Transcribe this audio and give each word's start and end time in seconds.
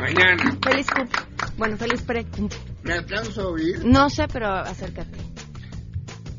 Mañana. 0.00 0.58
Feliz 0.62 0.86
cumple. 0.90 1.20
Bueno, 1.56 1.76
feliz 1.76 2.02
pre 2.02 2.24
cumple. 2.24 2.58
¿Me 2.82 2.94
alcanzo 2.94 3.42
a 3.42 3.48
oír? 3.48 3.84
No 3.84 4.10
sé, 4.10 4.26
pero 4.32 4.48
acércate. 4.48 5.23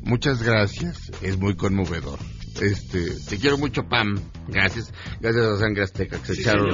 Muchas 0.06 0.40
gracias. 0.40 1.10
Es 1.20 1.36
muy 1.36 1.56
conmovedor. 1.56 2.20
Este, 2.60 3.10
te 3.28 3.38
quiero 3.38 3.58
mucho, 3.58 3.82
Pam. 3.82 4.14
Gracias. 4.46 4.94
Gracias 5.20 5.44
a 5.44 5.56
Sangre 5.58 5.82
Azteca 5.82 6.18
que 6.18 6.26
se 6.26 6.40
echaron. 6.40 6.68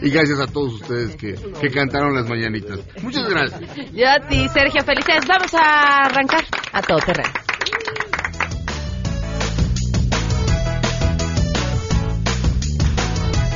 Y 0.00 0.10
gracias 0.10 0.38
a 0.38 0.46
todos 0.46 0.74
ustedes 0.74 1.16
que, 1.16 1.34
que 1.60 1.68
cantaron 1.70 2.14
las 2.14 2.28
mañanitas. 2.28 2.78
Muchas 3.02 3.28
gracias. 3.28 3.60
Yo 3.92 4.08
a 4.08 4.20
ti, 4.28 4.48
Sergio, 4.48 4.82
felicidades. 4.84 5.26
Vamos 5.26 5.52
a 5.54 6.06
arrancar 6.06 6.44
a 6.72 6.82
todo 6.82 6.98
terreno. 6.98 7.32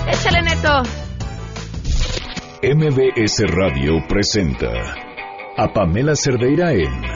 Échale, 0.09 0.43
Neto. 0.43 0.83
MBS 2.75 3.45
Radio 3.47 4.05
presenta 4.09 4.73
a 5.57 5.73
Pamela 5.73 6.17
Cerdeira 6.17 6.73
en 6.73 7.16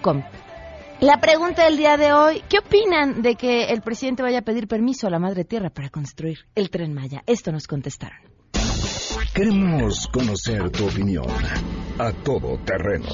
com. 0.01 0.23
La 0.99 1.19
pregunta 1.19 1.65
del 1.65 1.77
día 1.77 1.95
de 1.95 2.11
hoy, 2.11 2.41
¿qué 2.49 2.57
opinan 2.59 3.21
de 3.21 3.35
que 3.35 3.65
el 3.65 3.81
presidente 3.81 4.23
vaya 4.23 4.39
a 4.39 4.41
pedir 4.41 4.67
permiso 4.67 5.05
a 5.05 5.11
la 5.11 5.19
Madre 5.19 5.45
Tierra 5.45 5.69
para 5.69 5.89
construir 5.89 6.39
el 6.55 6.71
tren 6.71 6.93
Maya? 6.93 7.21
Esto 7.27 7.51
nos 7.51 7.67
contestaron. 7.67 8.17
Queremos 9.35 10.07
conocer 10.11 10.71
tu 10.71 10.87
opinión. 10.87 11.27
A 11.99 12.11
Todo 12.11 12.57
Terreno. 12.65 13.09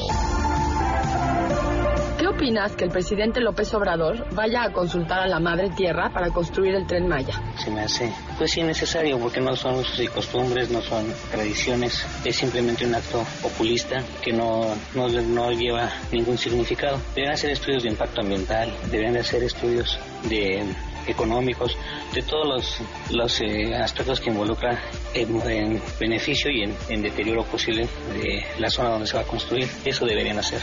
¿Qué 2.33 2.47
opinas 2.47 2.75
que 2.75 2.85
el 2.85 2.89
presidente 2.89 3.39
López 3.41 3.73
Obrador 3.75 4.25
vaya 4.33 4.63
a 4.63 4.73
consultar 4.73 5.19
a 5.19 5.27
la 5.27 5.39
Madre 5.39 5.69
Tierra 5.69 6.09
para 6.11 6.31
construir 6.31 6.73
el 6.73 6.87
tren 6.87 7.07
Maya? 7.07 7.39
se 7.57 7.69
me 7.69 7.81
hace 7.81 8.11
pues 8.37 8.51
sí 8.51 8.63
necesario 8.63 9.19
porque 9.19 9.39
no 9.39 9.55
son 9.55 9.75
usos 9.75 9.99
y 9.99 10.07
costumbres, 10.07 10.71
no 10.71 10.81
son 10.81 11.05
tradiciones, 11.31 12.05
es 12.25 12.35
simplemente 12.35 12.85
un 12.85 12.95
acto 12.95 13.23
populista 13.41 14.03
que 14.21 14.33
no, 14.33 14.75
no, 14.95 15.07
no 15.07 15.51
lleva 15.51 15.89
ningún 16.11 16.37
significado. 16.37 16.99
Deben 17.15 17.31
hacer 17.31 17.51
estudios 17.51 17.83
de 17.83 17.89
impacto 17.89 18.21
ambiental, 18.21 18.73
deben 18.91 19.15
hacer 19.15 19.43
estudios 19.43 19.99
de 20.27 20.65
económicos, 21.07 21.75
de 22.13 22.21
todos 22.23 22.47
los, 22.47 22.77
los 23.11 23.41
eh, 23.41 23.75
aspectos 23.75 24.19
que 24.19 24.29
involucran 24.29 24.79
en, 25.13 25.41
en 25.49 25.81
beneficio 25.99 26.51
y 26.51 26.63
en, 26.63 26.75
en 26.89 27.01
deterioro 27.01 27.43
posible 27.45 27.87
de 28.13 28.45
la 28.59 28.69
zona 28.69 28.89
donde 28.89 29.07
se 29.07 29.15
va 29.15 29.21
a 29.21 29.27
construir. 29.27 29.67
Eso 29.85 30.05
deberían 30.05 30.37
hacer. 30.39 30.61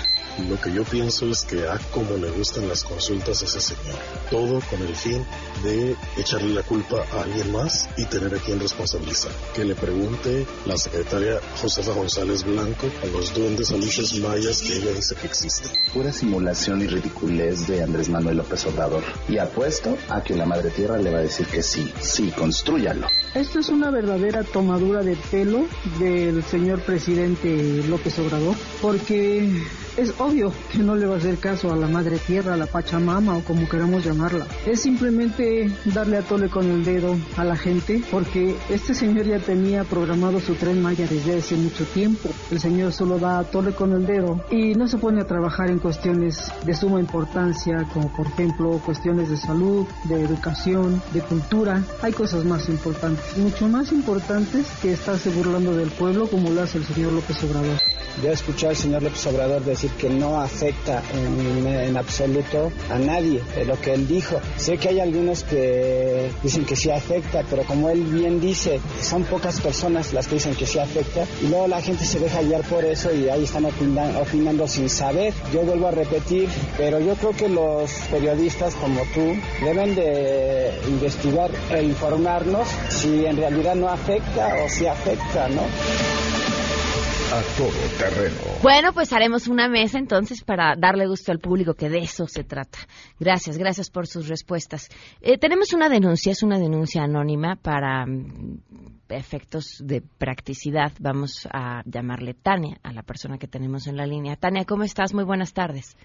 Lo 0.49 0.59
que 0.61 0.73
yo 0.73 0.84
pienso 0.84 1.28
es 1.28 1.45
que 1.45 1.67
a 1.67 1.78
como 1.93 2.17
le 2.17 2.31
gustan 2.31 2.69
las 2.69 2.84
consultas 2.84 3.43
a 3.43 3.45
ese 3.45 3.61
señor. 3.61 3.99
Todo 4.31 4.61
con 4.71 4.81
el 4.81 4.95
fin 4.95 5.25
de 5.62 5.97
echarle 6.17 6.55
la 6.55 6.62
culpa 6.62 7.05
a 7.12 7.22
alguien 7.22 7.53
más 7.53 7.89
y 7.97 8.05
tener 8.07 8.34
a 8.34 8.39
quien 8.39 8.61
responsabilizar. 8.61 9.33
Que 9.55 9.65
le 9.65 9.75
pregunte 9.75 10.47
la 10.67 10.77
secretaria 10.77 11.41
Josefa 11.61 11.93
González 11.93 12.45
Blanco 12.45 12.89
a 13.03 13.07
los 13.07 13.34
duendes 13.34 13.71
o 13.72 13.77
luces 13.77 14.19
mayas 14.21 14.62
que 14.62 14.77
ella 14.77 14.93
dice 14.93 15.15
que 15.17 15.27
existen. 15.27 15.71
Pura 15.93 16.12
simulación 16.12 16.81
y 16.83 16.87
ridiculez 16.87 17.67
de 17.67 17.83
Andrés 17.83 18.09
Manuel 18.09 18.39
López 18.39 18.65
Obrador. 18.67 19.03
Y 19.28 19.39
apuesto 19.39 19.98
a 20.09 20.22
que 20.22 20.29
la 20.36 20.47
Madre 20.47 20.71
Tierra 20.71 20.98
le 20.98 21.10
va 21.10 21.18
a 21.18 21.22
decir 21.22 21.47
que 21.47 21.62
sí, 21.62 21.92
sí, 22.00 22.30
construyalo. 22.30 23.09
Esto 23.34 23.60
es 23.60 23.68
una 23.68 23.91
verdadera 23.91 24.42
tomadura 24.42 25.03
de 25.03 25.16
pelo 25.30 25.66
del 25.98 26.42
señor 26.44 26.80
presidente 26.80 27.82
López 27.88 28.18
Obrador, 28.18 28.56
porque 28.82 29.48
es 30.01 30.15
obvio 30.19 30.51
que 30.73 30.79
no 30.79 30.97
le 30.97 31.07
va 31.07 31.17
a 31.17 31.19
hacer 31.19 31.37
caso 31.37 31.71
a 31.71 31.77
la 31.77 31.87
madre 31.87 32.17
tierra, 32.19 32.55
a 32.55 32.57
la 32.57 32.65
Pachamama 32.65 33.37
o 33.37 33.45
como 33.45 33.69
queramos 33.69 34.03
llamarla. 34.03 34.47
Es 34.65 34.81
simplemente 34.81 35.71
darle 35.85 36.17
a 36.17 36.23
tole 36.23 36.49
con 36.49 36.71
el 36.71 36.85
dedo 36.85 37.19
a 37.37 37.45
la 37.45 37.55
gente, 37.55 38.03
porque 38.11 38.57
este 38.71 38.95
señor 38.95 39.27
ya 39.27 39.39
tenía 39.39 39.85
programado 39.85 40.41
su 40.41 40.55
tren 40.55 40.81
Maya 40.81 41.07
desde 41.07 41.37
hace 41.37 41.55
mucho 41.57 41.85
tiempo. 41.85 42.31
El 42.51 42.61
señor 42.61 42.93
solo 42.95 43.19
da 43.19 43.41
a 43.41 43.45
tole 43.45 43.73
con 43.73 43.93
el 43.93 44.07
dedo 44.07 44.43
y 44.51 44.75
no 44.75 44.89
se 44.89 44.97
pone 44.97 45.21
a 45.21 45.27
trabajar 45.27 45.71
en 45.71 45.79
cuestiones 45.79 46.51
de 46.65 46.75
suma 46.75 46.99
importancia, 46.99 47.87
como 47.93 48.11
por 48.15 48.27
ejemplo 48.27 48.81
cuestiones 48.85 49.29
de 49.29 49.37
salud, 49.37 49.87
de 50.05 50.23
educación, 50.23 51.03
de 51.13 51.21
cultura. 51.21 51.85
Hay 52.01 52.13
cosas 52.13 52.47
más 52.47 52.71
importantes, 52.71 53.37
mucho 53.37 53.69
más 53.69 53.93
importantes 53.93 54.67
que 54.81 54.93
estarse 54.93 55.29
burlando 55.29 55.77
del 55.77 55.91
pueblo 55.91 56.27
como 56.27 56.49
lo 56.51 56.63
hace 56.63 56.79
el 56.79 56.85
señor 56.85 57.13
López 57.13 57.43
Obrador. 57.45 57.79
Ya 58.23 58.33
escuché 58.33 58.69
al 58.69 58.77
señor 58.77 59.03
López 59.03 59.27
Obrador 59.27 59.65
decir 59.65 59.90
que 59.98 60.09
no 60.09 60.41
afecta 60.41 61.03
en, 61.15 61.66
en 61.66 61.97
absoluto 61.97 62.71
a 62.91 62.98
nadie 62.98 63.41
de 63.54 63.65
lo 63.65 63.81
que 63.81 63.95
él 63.95 64.07
dijo. 64.07 64.41
Sé 64.57 64.78
que 64.78 64.89
hay 64.89 65.01
algunos 65.01 65.45
que 65.45 66.31
dicen 66.42 66.65
que 66.65 66.77
sí 66.77 66.91
afecta, 66.91 67.45
pero 67.48 67.65
como 67.65 67.91
él 67.91 68.03
bien 68.04 68.41
dice, 68.41 68.81
son 69.01 69.25
pocas 69.25 69.60
personas 69.60 70.13
las 70.13 70.27
que 70.27 70.34
dicen 70.37 70.54
que 70.54 70.66
sí 70.66 70.78
afecta 70.78 71.25
y 71.42 71.48
luego 71.48 71.69
la 71.69 71.81
gente 71.81 72.04
se 72.04 72.19
deja 72.19 72.42
guiar 72.42 72.63
por 72.63 72.84
eso 72.84 73.13
y 73.15 73.28
ahí 73.28 73.45
están 73.45 73.65
opinando, 73.65 74.21
opinando 74.21 74.66
sin 74.69 74.89
saber. 74.89 75.33
Yo 75.53 75.63
vuelvo 75.63 75.89
a 75.89 75.91
repetir, 75.92 76.48
pero 76.77 77.01
yo 77.01 77.15
creo 77.15 77.33
que 77.33 77.48
los 77.48 77.91
periodistas 78.10 78.75
como 78.75 79.01
tú 79.15 79.34
deben 79.65 79.95
de 79.95 80.72
investigar 80.89 81.51
e 81.71 81.83
informarnos 81.83 82.69
si 82.89 83.25
en 83.25 83.37
realidad 83.37 83.75
no 83.75 83.89
afecta 83.89 84.54
o 84.65 84.69
si 84.69 84.87
afecta, 84.87 85.48
¿no? 85.48 85.63
A 87.32 87.42
todo 87.56 87.71
terreno. 87.97 88.36
Bueno, 88.60 88.92
pues 88.92 89.12
haremos 89.12 89.47
una 89.47 89.68
mesa 89.68 89.98
entonces 89.98 90.42
para 90.42 90.74
darle 90.77 91.06
gusto 91.06 91.30
al 91.30 91.38
público, 91.38 91.74
que 91.74 91.88
de 91.88 91.98
eso 91.98 92.27
se 92.27 92.42
trata. 92.42 92.78
Gracias, 93.21 93.56
gracias 93.56 93.88
por 93.88 94.09
sus 94.09 94.27
respuestas. 94.27 94.88
Eh, 95.21 95.38
tenemos 95.38 95.72
una 95.72 95.88
denuncia, 95.88 96.32
es 96.32 96.42
una 96.42 96.59
denuncia 96.59 97.04
anónima 97.04 97.54
para 97.54 98.04
mm, 98.04 98.62
efectos 99.10 99.77
de 99.78 100.03
practicidad. 100.03 100.91
Vamos 100.98 101.47
a 101.53 101.82
llamarle 101.84 102.34
Tania, 102.34 102.78
a 102.82 102.92
la 102.92 103.04
persona 103.04 103.38
que 103.38 103.47
tenemos 103.47 103.86
en 103.86 103.97
la 103.97 104.06
línea. 104.06 104.34
Tania, 104.34 104.65
¿cómo 104.65 104.82
estás? 104.82 105.15
Muy 105.15 105.24
buenas 105.24 105.53
tardes. 105.53 105.97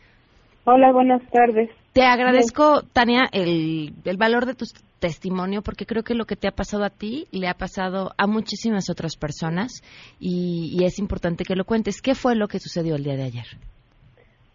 Hola, 0.68 0.92
buenas 0.92 1.22
tardes. 1.30 1.70
Te 1.94 2.02
agradezco, 2.02 2.82
Tania, 2.92 3.30
el, 3.32 3.94
el 4.04 4.18
valor 4.18 4.48
de 4.48 4.56
tu 4.56 4.66
testimonio 5.00 5.62
porque 5.62 5.86
creo 5.86 6.02
que 6.02 6.16
lo 6.16 6.26
que 6.26 6.36
te 6.36 6.48
ha 6.48 6.52
pasado 6.52 6.84
a 6.84 6.90
ti 6.90 7.28
le 7.32 7.48
ha 7.48 7.54
pasado 7.54 8.12
a 8.18 8.26
muchísimas 8.26 8.90
otras 8.90 9.16
personas 9.16 9.84
y, 10.20 10.76
y 10.76 10.86
es 10.86 10.98
importante 10.98 11.44
que 11.44 11.56
lo 11.56 11.66
cuentes. 11.66 12.02
¿Qué 12.02 12.16
fue 12.16 12.36
lo 12.36 12.48
que 12.48 12.58
sucedió 12.58 12.96
el 12.96 13.04
día 13.04 13.16
de 13.16 13.24
ayer? 13.24 13.46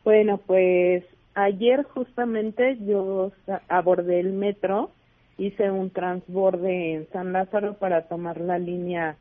Bueno, 0.05 0.39
pues 0.39 1.05
ayer 1.35 1.85
justamente 1.85 2.77
yo 2.81 3.31
abordé 3.69 4.19
el 4.19 4.33
metro, 4.33 4.91
hice 5.39 5.71
un 5.71 5.91
transborde 5.91 6.95
en 6.95 7.09
San 7.13 7.33
Lázaro 7.33 7.75
para 7.75 8.09
tomar 8.09 8.41
la 8.41 8.59
línea 8.59 9.17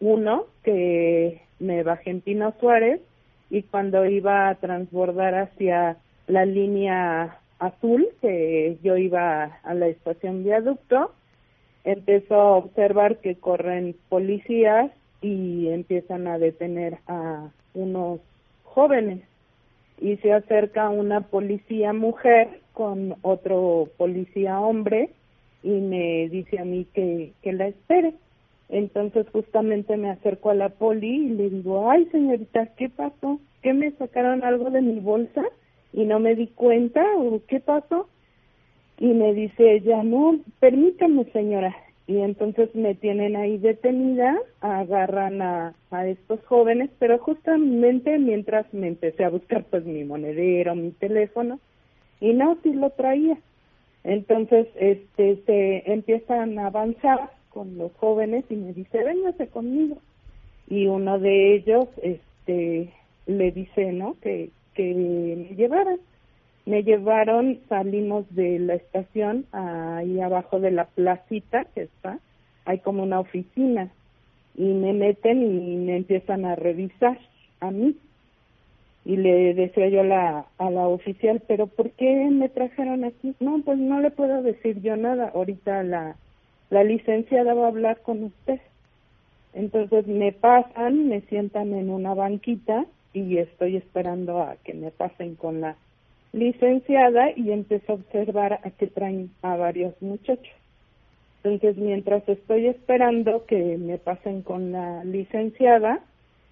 1, 0.00 0.44
que 0.64 1.42
me 1.58 1.82
bajé 1.82 2.10
en 2.10 2.22
Pino 2.22 2.54
Suárez, 2.58 3.02
y 3.50 3.62
cuando 3.64 4.06
iba 4.06 4.48
a 4.48 4.54
transbordar 4.54 5.34
hacia 5.34 5.98
la 6.30 6.44
línea 6.46 7.38
azul, 7.58 8.08
que 8.20 8.78
yo 8.82 8.96
iba 8.96 9.44
a 9.62 9.74
la 9.74 9.88
estación 9.88 10.44
viaducto, 10.44 11.12
empezó 11.84 12.34
a 12.34 12.56
observar 12.56 13.18
que 13.18 13.36
corren 13.36 13.96
policías 14.08 14.90
y 15.20 15.68
empiezan 15.68 16.26
a 16.26 16.38
detener 16.38 16.98
a 17.06 17.50
unos 17.74 18.20
jóvenes 18.64 19.20
y 20.00 20.16
se 20.18 20.32
acerca 20.32 20.88
una 20.88 21.20
policía 21.22 21.92
mujer 21.92 22.60
con 22.72 23.16
otro 23.22 23.88
policía 23.98 24.60
hombre 24.60 25.10
y 25.62 25.68
me 25.68 26.28
dice 26.30 26.58
a 26.58 26.64
mí 26.64 26.86
que, 26.94 27.32
que 27.42 27.52
la 27.52 27.66
espere. 27.66 28.14
Entonces 28.70 29.26
justamente 29.32 29.96
me 29.96 30.10
acerco 30.10 30.50
a 30.50 30.54
la 30.54 30.70
poli 30.70 31.26
y 31.26 31.28
le 31.30 31.50
digo, 31.50 31.90
ay 31.90 32.06
señorita, 32.06 32.66
¿qué 32.76 32.88
pasó? 32.88 33.40
¿Qué 33.62 33.74
me 33.74 33.90
sacaron 33.92 34.44
algo 34.44 34.70
de 34.70 34.80
mi 34.80 35.00
bolsa 35.00 35.42
y 35.92 36.04
no 36.04 36.20
me 36.20 36.34
di 36.34 36.48
cuenta 36.48 37.04
o 37.16 37.40
qué 37.46 37.60
pasó? 37.60 38.08
Y 38.98 39.06
me 39.06 39.32
dice 39.32 39.74
ella, 39.74 40.02
no, 40.02 40.38
permítame 40.58 41.24
señora. 41.32 41.74
Y 42.06 42.18
entonces 42.18 42.74
me 42.74 42.94
tienen 42.94 43.36
ahí 43.36 43.58
detenida, 43.58 44.36
agarran 44.60 45.40
a, 45.42 45.74
a 45.90 46.06
estos 46.08 46.44
jóvenes, 46.46 46.90
pero 46.98 47.18
justamente 47.18 48.18
mientras 48.18 48.72
me 48.74 48.88
empecé 48.88 49.24
a 49.24 49.30
buscar 49.30 49.64
pues 49.64 49.84
mi 49.84 50.04
monedero, 50.04 50.74
mi 50.74 50.90
teléfono, 50.90 51.60
y 52.20 52.34
no, 52.34 52.58
sí 52.62 52.72
lo 52.72 52.90
traía. 52.90 53.38
Entonces, 54.04 54.66
este, 54.76 55.42
se 55.46 55.92
empiezan 55.92 56.58
a 56.58 56.66
avanzar 56.66 57.30
con 57.50 57.76
los 57.76 57.92
jóvenes 57.96 58.44
y 58.48 58.56
me 58.56 58.72
dice, 58.72 59.02
véngase 59.02 59.48
conmigo. 59.48 59.98
Y 60.68 60.86
uno 60.86 61.18
de 61.18 61.54
ellos, 61.56 61.86
este, 62.02 62.92
le 63.26 63.52
dice, 63.52 63.92
¿no? 63.92 64.16
Que, 64.20 64.50
que 64.74 64.94
me 64.94 65.56
llevaran. 65.56 65.98
Me 66.66 66.82
llevaron, 66.82 67.58
salimos 67.68 68.26
de 68.34 68.58
la 68.58 68.74
estación, 68.74 69.46
ahí 69.52 70.20
abajo 70.20 70.60
de 70.60 70.70
la 70.70 70.84
placita 70.84 71.64
que 71.74 71.82
está, 71.82 72.18
hay 72.64 72.78
como 72.78 73.02
una 73.02 73.18
oficina, 73.18 73.90
y 74.54 74.64
me 74.64 74.92
meten 74.92 75.42
y 75.42 75.76
me 75.76 75.96
empiezan 75.96 76.44
a 76.44 76.54
revisar 76.54 77.18
a 77.60 77.70
mí. 77.70 77.96
Y 79.06 79.16
le 79.16 79.54
decía 79.54 79.88
yo 79.88 80.02
a 80.02 80.04
la, 80.04 80.46
a 80.58 80.70
la 80.70 80.86
oficial, 80.86 81.42
pero 81.48 81.66
¿por 81.66 81.90
qué 81.92 82.28
me 82.30 82.50
trajeron 82.50 83.04
aquí? 83.04 83.34
No, 83.40 83.60
pues 83.64 83.78
no 83.78 84.00
le 84.00 84.10
puedo 84.10 84.42
decir 84.42 84.80
yo 84.82 84.96
nada, 84.96 85.30
ahorita 85.34 85.82
la, 85.82 86.16
la 86.68 86.84
licenciada 86.84 87.54
va 87.54 87.64
a 87.64 87.68
hablar 87.68 88.02
con 88.02 88.24
usted. 88.24 88.60
Entonces 89.54 90.06
me 90.06 90.32
pasan, 90.32 91.08
me 91.08 91.22
sientan 91.22 91.72
en 91.72 91.90
una 91.90 92.14
banquita 92.14 92.84
y 93.12 93.38
estoy 93.38 93.76
esperando 93.76 94.42
a 94.42 94.56
que 94.64 94.74
me 94.74 94.90
pasen 94.90 95.34
con 95.34 95.60
la 95.60 95.76
licenciada 96.32 97.30
y 97.36 97.50
empiezo 97.50 97.92
a 97.92 97.96
observar 97.96 98.60
a 98.62 98.70
que 98.70 98.86
traen 98.86 99.30
a 99.42 99.56
varios 99.56 100.00
muchachos. 100.00 100.54
Entonces, 101.42 101.76
mientras 101.76 102.28
estoy 102.28 102.66
esperando 102.66 103.46
que 103.46 103.78
me 103.78 103.98
pasen 103.98 104.42
con 104.42 104.72
la 104.72 105.02
licenciada, 105.04 106.00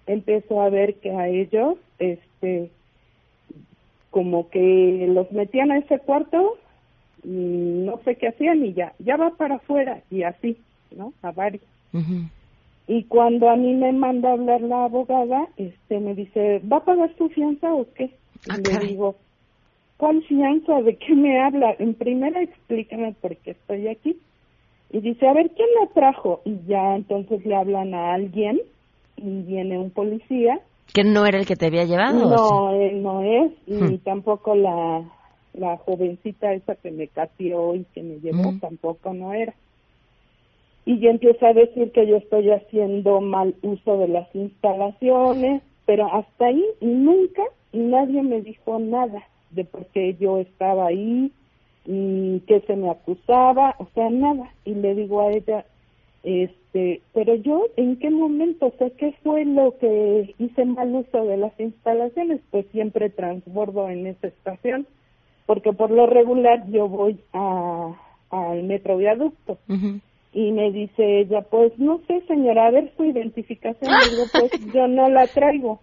empiezo 0.07 0.61
a 0.61 0.69
ver 0.69 0.95
que 0.95 1.11
a 1.11 1.27
ellos, 1.27 1.77
este, 1.99 2.71
como 4.09 4.49
que 4.49 5.05
los 5.07 5.31
metían 5.31 5.71
a 5.71 5.77
ese 5.77 5.99
cuarto, 5.99 6.57
no 7.23 7.99
sé 8.03 8.15
qué 8.15 8.29
hacían 8.29 8.65
y 8.65 8.73
ya, 8.73 8.93
ya 8.97 9.17
va 9.17 9.31
para 9.31 9.55
afuera 9.55 10.01
y 10.09 10.23
así, 10.23 10.57
¿no? 10.95 11.13
A 11.21 11.31
varios. 11.31 11.63
Y 12.89 13.03
cuando 13.03 13.47
a 13.47 13.55
mí 13.55 13.75
me 13.75 13.93
manda 13.93 14.29
a 14.29 14.33
hablar 14.33 14.61
la 14.61 14.85
abogada, 14.85 15.47
este, 15.57 15.99
me 15.99 16.15
dice, 16.15 16.57
¿va 16.61 16.77
a 16.77 16.85
pagar 16.85 17.15
su 17.19 17.29
fianza 17.29 17.71
o 17.71 17.85
qué? 17.93 18.17
Y 18.45 18.51
le 18.51 18.79
digo, 18.79 19.17
¿cuál 19.97 20.23
fianza? 20.23 20.81
¿De 20.81 20.97
qué 20.97 21.13
me 21.13 21.39
habla? 21.39 21.75
En 21.77 21.93
primera 21.93 22.41
explícame 22.41 23.13
por 23.21 23.37
qué 23.37 23.51
estoy 23.51 23.87
aquí. 23.89 24.19
Y 24.89 25.01
dice, 25.01 25.27
a 25.27 25.33
ver, 25.33 25.51
¿quién 25.51 25.67
la 25.79 25.93
trajo? 25.93 26.41
Y 26.45 26.65
ya 26.67 26.95
entonces 26.95 27.45
le 27.45 27.55
hablan 27.55 27.93
a 27.93 28.15
alguien 28.15 28.59
y 29.17 29.43
viene 29.43 29.77
un 29.77 29.91
policía. 29.91 30.59
¿Que 30.91 31.03
no 31.03 31.27
era 31.27 31.37
el 31.37 31.45
que 31.45 31.55
te 31.55 31.67
había 31.67 31.85
llevado? 31.85 32.17
No, 32.27 32.71
él 32.73 33.03
no 33.03 33.21
es, 33.21 33.51
y 33.67 33.71
Hmm. 33.71 33.97
tampoco 34.03 34.55
la, 34.55 35.03
la 35.53 35.77
jovencita 35.77 36.53
esa 36.53 36.73
que 36.73 36.89
me 36.89 37.07
capió 37.09 37.75
y 37.75 37.83
que 37.93 38.01
me 38.01 38.19
llevó, 38.19 38.51
Mm. 38.51 38.59
tampoco 38.61 39.13
no 39.13 39.31
era. 39.31 39.53
Y 40.89 40.97
yo 40.97 41.11
empiezo 41.11 41.45
a 41.45 41.53
decir 41.53 41.91
que 41.91 42.07
yo 42.07 42.15
estoy 42.15 42.49
haciendo 42.49 43.21
mal 43.21 43.53
uso 43.61 43.99
de 43.99 44.07
las 44.07 44.27
instalaciones, 44.33 45.61
pero 45.85 46.11
hasta 46.11 46.47
ahí 46.47 46.65
nunca 46.81 47.43
nadie 47.71 48.23
me 48.23 48.41
dijo 48.41 48.79
nada 48.79 49.21
de 49.51 49.65
por 49.65 49.85
qué 49.93 50.15
yo 50.19 50.39
estaba 50.39 50.87
ahí 50.87 51.31
y 51.85 52.39
que 52.47 52.61
se 52.61 52.75
me 52.75 52.89
acusaba, 52.89 53.75
o 53.77 53.87
sea, 53.93 54.09
nada. 54.09 54.51
Y 54.65 54.73
le 54.73 54.95
digo 54.95 55.21
a 55.21 55.31
ella, 55.31 55.63
este, 56.23 57.01
pero 57.13 57.35
yo, 57.35 57.67
¿en 57.77 57.97
qué 57.97 58.09
momento? 58.09 58.65
O 58.65 58.73
sea, 58.79 58.89
¿qué 58.89 59.13
fue 59.21 59.45
lo 59.45 59.77
que 59.77 60.33
hice 60.39 60.65
mal 60.65 60.95
uso 60.95 61.23
de 61.23 61.37
las 61.37 61.53
instalaciones? 61.59 62.41
Pues 62.49 62.65
siempre 62.71 63.11
transbordo 63.11 63.89
en 63.89 64.07
esa 64.07 64.25
estación, 64.25 64.87
porque 65.45 65.71
por 65.71 65.91
lo 65.91 66.07
regular 66.07 66.67
yo 66.71 66.87
voy 66.89 67.19
a 67.33 67.93
al 68.31 68.63
metro 68.63 68.97
viaducto. 68.97 69.59
Y 70.31 70.51
me 70.51 70.71
dice 70.71 71.21
ella, 71.21 71.41
pues 71.41 71.77
no 71.79 72.01
sé 72.07 72.21
señora, 72.27 72.67
a 72.67 72.71
ver 72.71 72.91
su 72.95 73.05
identificación. 73.05 73.91
Le 73.91 74.09
digo, 74.11 74.23
pues 74.31 74.51
yo 74.73 74.87
no 74.87 75.09
la 75.09 75.25
traigo. 75.27 75.79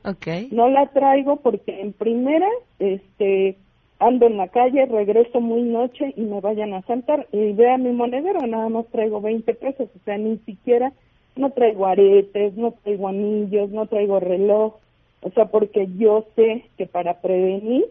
No 0.50 0.68
la 0.68 0.86
traigo 0.86 1.36
porque 1.36 1.80
en 1.80 1.92
primera, 1.92 2.48
este, 2.78 3.56
ando 3.98 4.26
en 4.26 4.36
la 4.36 4.48
calle, 4.48 4.86
regreso 4.86 5.40
muy 5.40 5.62
noche 5.62 6.12
y 6.16 6.20
me 6.22 6.40
vayan 6.40 6.74
a 6.74 6.78
asaltar. 6.78 7.26
Y 7.32 7.52
vea 7.52 7.76
mi 7.76 7.90
monedero, 7.90 8.46
nada 8.46 8.68
más 8.68 8.86
traigo 8.86 9.20
20 9.20 9.52
pesos, 9.54 9.88
o 9.94 10.04
sea, 10.04 10.16
ni 10.16 10.38
siquiera, 10.38 10.92
no 11.34 11.50
traigo 11.50 11.86
aretes, 11.86 12.56
no 12.56 12.72
traigo 12.82 13.08
anillos, 13.08 13.70
no 13.70 13.86
traigo 13.86 14.20
reloj. 14.20 14.74
O 15.22 15.30
sea, 15.30 15.46
porque 15.46 15.88
yo 15.96 16.26
sé 16.36 16.64
que 16.78 16.86
para 16.86 17.20
prevenir, 17.20 17.84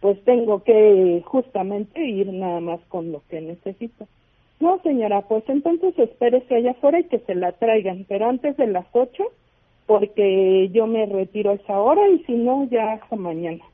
pues 0.00 0.22
tengo 0.24 0.62
que 0.62 1.22
justamente 1.24 2.04
ir 2.04 2.32
nada 2.32 2.60
más 2.60 2.80
con 2.88 3.12
lo 3.12 3.22
que 3.28 3.40
necesito. 3.40 4.06
No, 4.60 4.80
señora, 4.82 5.22
pues 5.22 5.44
entonces 5.48 5.96
espérese 5.98 6.56
allá 6.56 6.72
afuera 6.72 6.98
y 6.98 7.04
que 7.04 7.20
se 7.20 7.34
la 7.34 7.52
traigan, 7.52 8.04
pero 8.08 8.28
antes 8.28 8.56
de 8.56 8.66
las 8.66 8.86
ocho, 8.92 9.24
porque 9.86 10.68
yo 10.72 10.86
me 10.86 11.06
retiro 11.06 11.52
a 11.52 11.54
esa 11.54 11.80
hora 11.80 12.08
y 12.08 12.18
si 12.24 12.32
no, 12.32 12.64
ya 12.64 12.94
hasta 12.94 13.16
mañana. 13.16 13.64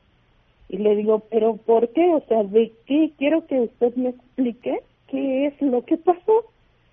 Y 0.68 0.78
le 0.78 0.96
digo, 0.96 1.22
pero 1.30 1.56
¿por 1.56 1.88
qué? 1.90 2.12
O 2.12 2.20
sea, 2.28 2.42
¿de 2.42 2.72
qué? 2.86 3.12
Quiero 3.16 3.46
que 3.46 3.60
usted 3.60 3.94
me 3.96 4.10
explique 4.10 4.80
qué 5.08 5.46
es 5.46 5.62
lo 5.62 5.84
que 5.84 5.96
pasó, 5.96 6.44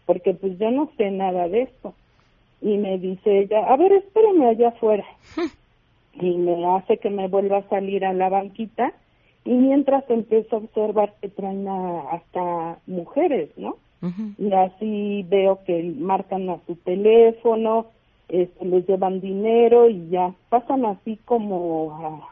porque 0.06 0.34
pues 0.34 0.58
yo 0.58 0.72
no 0.72 0.90
sé 0.98 1.12
nada 1.12 1.48
de 1.48 1.64
esto. 1.64 1.94
Y 2.62 2.78
me 2.78 2.98
dice 2.98 3.40
ella, 3.40 3.66
a 3.66 3.76
ver, 3.76 3.92
espérame 3.92 4.44
allá 4.44 4.70
afuera. 4.70 5.06
y 6.14 6.38
me 6.38 6.66
hace 6.66 6.98
que 6.98 7.10
me 7.10 7.28
vuelva 7.28 7.58
a 7.58 7.70
salir 7.70 8.06
a 8.06 8.14
la 8.14 8.30
banquita 8.30 8.94
y 9.46 9.52
mientras 9.54 10.04
empiezo 10.10 10.56
a 10.56 10.60
observar 10.60 11.14
que 11.22 11.30
traen 11.30 11.68
a- 11.68 12.02
hasta 12.12 12.80
mujeres, 12.88 13.50
¿no? 13.58 13.78
Y 14.40 14.52
así 14.54 15.26
veo 15.30 15.60
que 15.66 15.84
marcan 15.98 16.50
a 16.50 16.60
su 16.66 16.76
teléfono, 16.76 17.88
este, 18.30 18.66
les 18.66 18.88
llevan 18.88 19.22
dinero 19.22 19.90
y 19.90 20.10
ya 20.10 20.34
pasan 20.50 20.86
así 20.86 21.18
como 21.26 21.92
a 21.94 22.28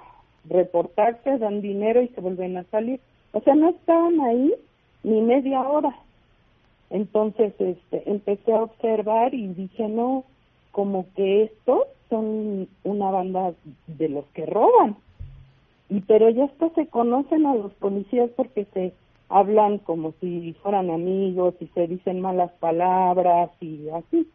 reportarse, 0.49 1.37
dan 1.37 1.61
dinero 1.61 2.01
y 2.01 2.07
se 2.09 2.21
vuelven 2.21 2.57
a 2.57 2.63
salir. 2.65 2.99
O 3.33 3.41
sea, 3.41 3.53
no 3.55 3.69
estaban 3.69 4.19
ahí 4.21 4.53
ni 5.03 5.21
media 5.21 5.61
hora. 5.67 5.95
Entonces, 6.89 7.53
este, 7.59 8.09
empecé 8.09 8.51
a 8.53 8.63
observar 8.63 9.33
y 9.33 9.47
dije, 9.49 9.87
no, 9.87 10.23
como 10.71 11.05
que 11.15 11.43
estos 11.43 11.83
son 12.09 12.67
una 12.83 13.11
banda 13.11 13.53
de 13.87 14.09
los 14.09 14.25
que 14.33 14.45
roban. 14.47 14.95
Y 15.89 16.01
pero 16.01 16.29
ya 16.29 16.45
hasta 16.45 16.69
se 16.69 16.87
conocen 16.87 17.45
a 17.45 17.55
los 17.55 17.73
policías 17.73 18.29
porque 18.35 18.65
se 18.73 18.93
hablan 19.29 19.77
como 19.79 20.13
si 20.19 20.53
fueran 20.61 20.89
amigos 20.89 21.55
y 21.59 21.67
se 21.67 21.87
dicen 21.87 22.21
malas 22.21 22.51
palabras 22.59 23.51
y 23.61 23.89
así. 23.89 24.27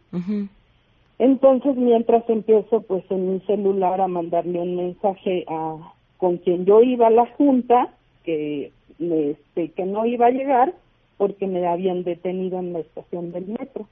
Entonces, 1.18 1.76
mientras 1.76 2.28
empiezo 2.28 2.82
pues 2.82 3.04
en 3.10 3.34
mi 3.34 3.40
celular 3.40 4.00
a 4.00 4.08
mandarle 4.08 4.60
un 4.60 4.76
mensaje 4.76 5.44
a 5.48 5.76
con 6.18 6.38
quien 6.38 6.64
yo 6.64 6.80
iba 6.80 7.08
a 7.08 7.10
la 7.10 7.26
junta 7.36 7.88
que 8.24 8.72
este 8.98 9.70
que 9.70 9.84
no 9.84 10.06
iba 10.06 10.26
a 10.26 10.30
llegar 10.30 10.72
porque 11.18 11.46
me 11.46 11.66
habían 11.66 12.04
detenido 12.04 12.58
en 12.58 12.72
la 12.72 12.80
estación 12.80 13.32
del 13.32 13.46
metro. 13.46 13.86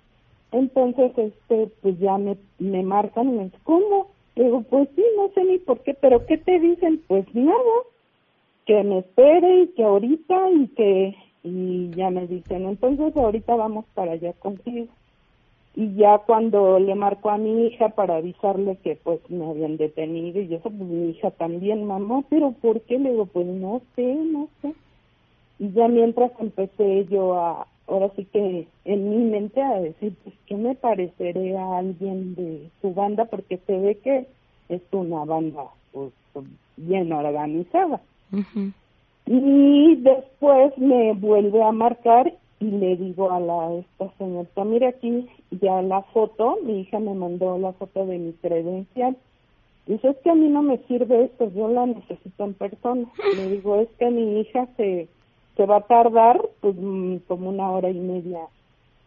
Entonces, 0.50 1.12
este 1.16 1.68
pues 1.80 1.98
ya 1.98 2.18
me 2.18 2.36
me 2.58 2.82
marcan 2.82 3.28
y 3.28 3.32
me 3.32 3.44
dicen, 3.44 3.60
"¿Cómo?" 3.64 4.08
Digo, 4.36 4.62
"Pues 4.62 4.88
sí, 4.96 5.04
no 5.16 5.28
sé 5.34 5.44
ni 5.44 5.58
por 5.58 5.80
qué, 5.82 5.94
pero 5.94 6.26
¿qué 6.26 6.38
te 6.38 6.58
dicen?" 6.58 7.02
Pues 7.06 7.26
nada, 7.34 7.74
que 8.66 8.82
me 8.82 8.98
espere 8.98 9.62
y 9.62 9.66
que 9.68 9.84
ahorita 9.84 10.50
y 10.50 10.68
que 10.68 11.16
y 11.44 11.92
ya 11.94 12.10
me 12.10 12.26
dicen, 12.26 12.66
"Entonces 12.66 13.16
ahorita 13.16 13.54
vamos 13.56 13.84
para 13.94 14.12
allá 14.12 14.32
contigo." 14.34 14.88
y 15.74 15.94
ya 15.94 16.18
cuando 16.18 16.78
le 16.78 16.94
marco 16.94 17.30
a 17.30 17.38
mi 17.38 17.66
hija 17.66 17.90
para 17.90 18.16
avisarle 18.16 18.76
que 18.78 18.96
pues 18.96 19.20
me 19.30 19.48
habían 19.48 19.78
detenido 19.78 20.40
y 20.40 20.54
eso 20.54 20.64
pues 20.64 20.74
mi 20.88 21.10
hija 21.10 21.30
también 21.30 21.84
mamá 21.84 22.22
pero 22.28 22.52
por 22.60 22.82
qué 22.82 22.98
le 22.98 23.10
digo 23.10 23.26
pues 23.26 23.46
no 23.46 23.80
sé 23.96 24.14
no 24.14 24.48
sé 24.60 24.74
y 25.58 25.72
ya 25.72 25.88
mientras 25.88 26.32
empecé 26.38 27.06
yo 27.06 27.34
a 27.34 27.66
ahora 27.92 28.10
sí 28.16 28.24
que 28.26 28.66
en 28.84 29.10
mi 29.10 29.30
mente 29.30 29.60
a 29.62 29.80
decir 29.80 30.14
pues 30.24 30.34
qué 30.46 30.56
me 30.56 30.74
pareceré 30.74 31.56
a 31.56 31.78
alguien 31.78 32.34
de 32.34 32.68
su 32.80 32.92
banda 32.94 33.26
porque 33.26 33.58
se 33.66 33.78
ve 33.78 33.98
que 33.98 34.26
es 34.68 34.82
una 34.92 35.24
banda 35.24 35.64
pues 35.92 36.12
bien 36.76 37.12
organizada 37.12 38.00
y 39.26 39.96
después 39.96 40.76
me 40.78 41.12
vuelve 41.14 41.62
a 41.62 41.72
marcar 41.72 42.32
y 42.60 42.70
le 42.70 42.96
digo 42.96 43.30
a 43.30 43.40
la 43.40 43.74
esta 43.74 44.16
señorita, 44.18 44.64
mire 44.64 44.88
aquí 44.88 45.28
ya 45.50 45.82
la 45.82 46.02
foto, 46.02 46.58
mi 46.64 46.80
hija 46.80 46.98
me 46.98 47.14
mandó 47.14 47.58
la 47.58 47.72
foto 47.72 48.06
de 48.06 48.18
mi 48.18 48.32
credencial. 48.34 49.16
Dice, 49.86 50.10
es 50.10 50.16
que 50.18 50.30
a 50.30 50.34
mí 50.34 50.48
no 50.48 50.62
me 50.62 50.78
sirve 50.86 51.24
esto, 51.24 51.50
yo 51.52 51.68
la 51.68 51.86
necesito 51.86 52.44
en 52.44 52.54
persona. 52.54 53.08
Le 53.36 53.50
digo, 53.50 53.80
es 53.80 53.88
que 53.98 54.10
mi 54.10 54.40
hija 54.40 54.68
se, 54.76 55.08
se 55.56 55.66
va 55.66 55.76
a 55.76 55.86
tardar 55.86 56.40
pues 56.60 56.74
mm, 56.76 57.16
como 57.28 57.50
una 57.50 57.70
hora 57.70 57.90
y 57.90 57.98
media 57.98 58.40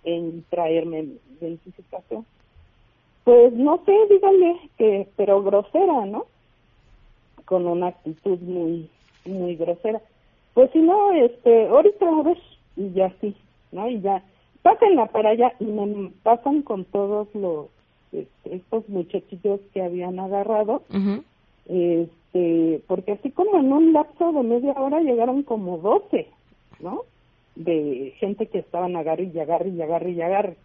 en 0.03 0.43
traerme 0.49 1.07
identificación. 1.41 2.25
Pues 3.23 3.53
no 3.53 3.81
sé, 3.85 3.93
dígale 4.09 4.69
que, 4.77 5.07
pero 5.15 5.41
grosera, 5.41 6.05
¿no? 6.05 6.25
Con 7.45 7.65
una 7.65 7.87
actitud 7.87 8.39
muy, 8.39 8.89
muy 9.25 9.55
grosera. 9.55 9.99
Pues 10.53 10.71
si 10.71 10.79
no, 10.79 11.11
este, 11.11 11.67
ahorita 11.67 12.07
a 12.07 12.23
ver, 12.23 12.37
y 12.77 12.91
ya 12.91 13.11
sí, 13.19 13.35
¿no? 13.71 13.89
Y 13.89 13.99
ya, 14.01 14.23
pásenla 14.61 15.07
para 15.07 15.29
allá, 15.31 15.53
y 15.59 15.65
me 15.65 16.11
pasan 16.23 16.61
con 16.61 16.85
todos 16.85 17.27
los, 17.33 17.67
este, 18.11 18.55
estos 18.55 18.87
muchachillos 18.89 19.59
que 19.73 19.81
habían 19.81 20.19
agarrado, 20.19 20.83
este, 21.65 22.09
porque 22.87 23.13
así 23.13 23.31
como 23.31 23.59
en 23.59 23.71
un 23.71 23.93
lapso 23.93 24.31
de 24.33 24.43
media 24.43 24.73
hora 24.73 24.99
llegaron 24.99 25.43
como 25.43 25.77
12, 25.77 26.27
¿no? 26.81 27.03
De 27.55 28.13
gente 28.19 28.47
que 28.47 28.59
estaban 28.59 28.97
agarre 28.97 29.31
y 29.33 29.39
agarre 29.39 29.69
y 29.69 29.81
agarre 29.81 30.11
y 30.11 30.21
agarre. 30.21 30.57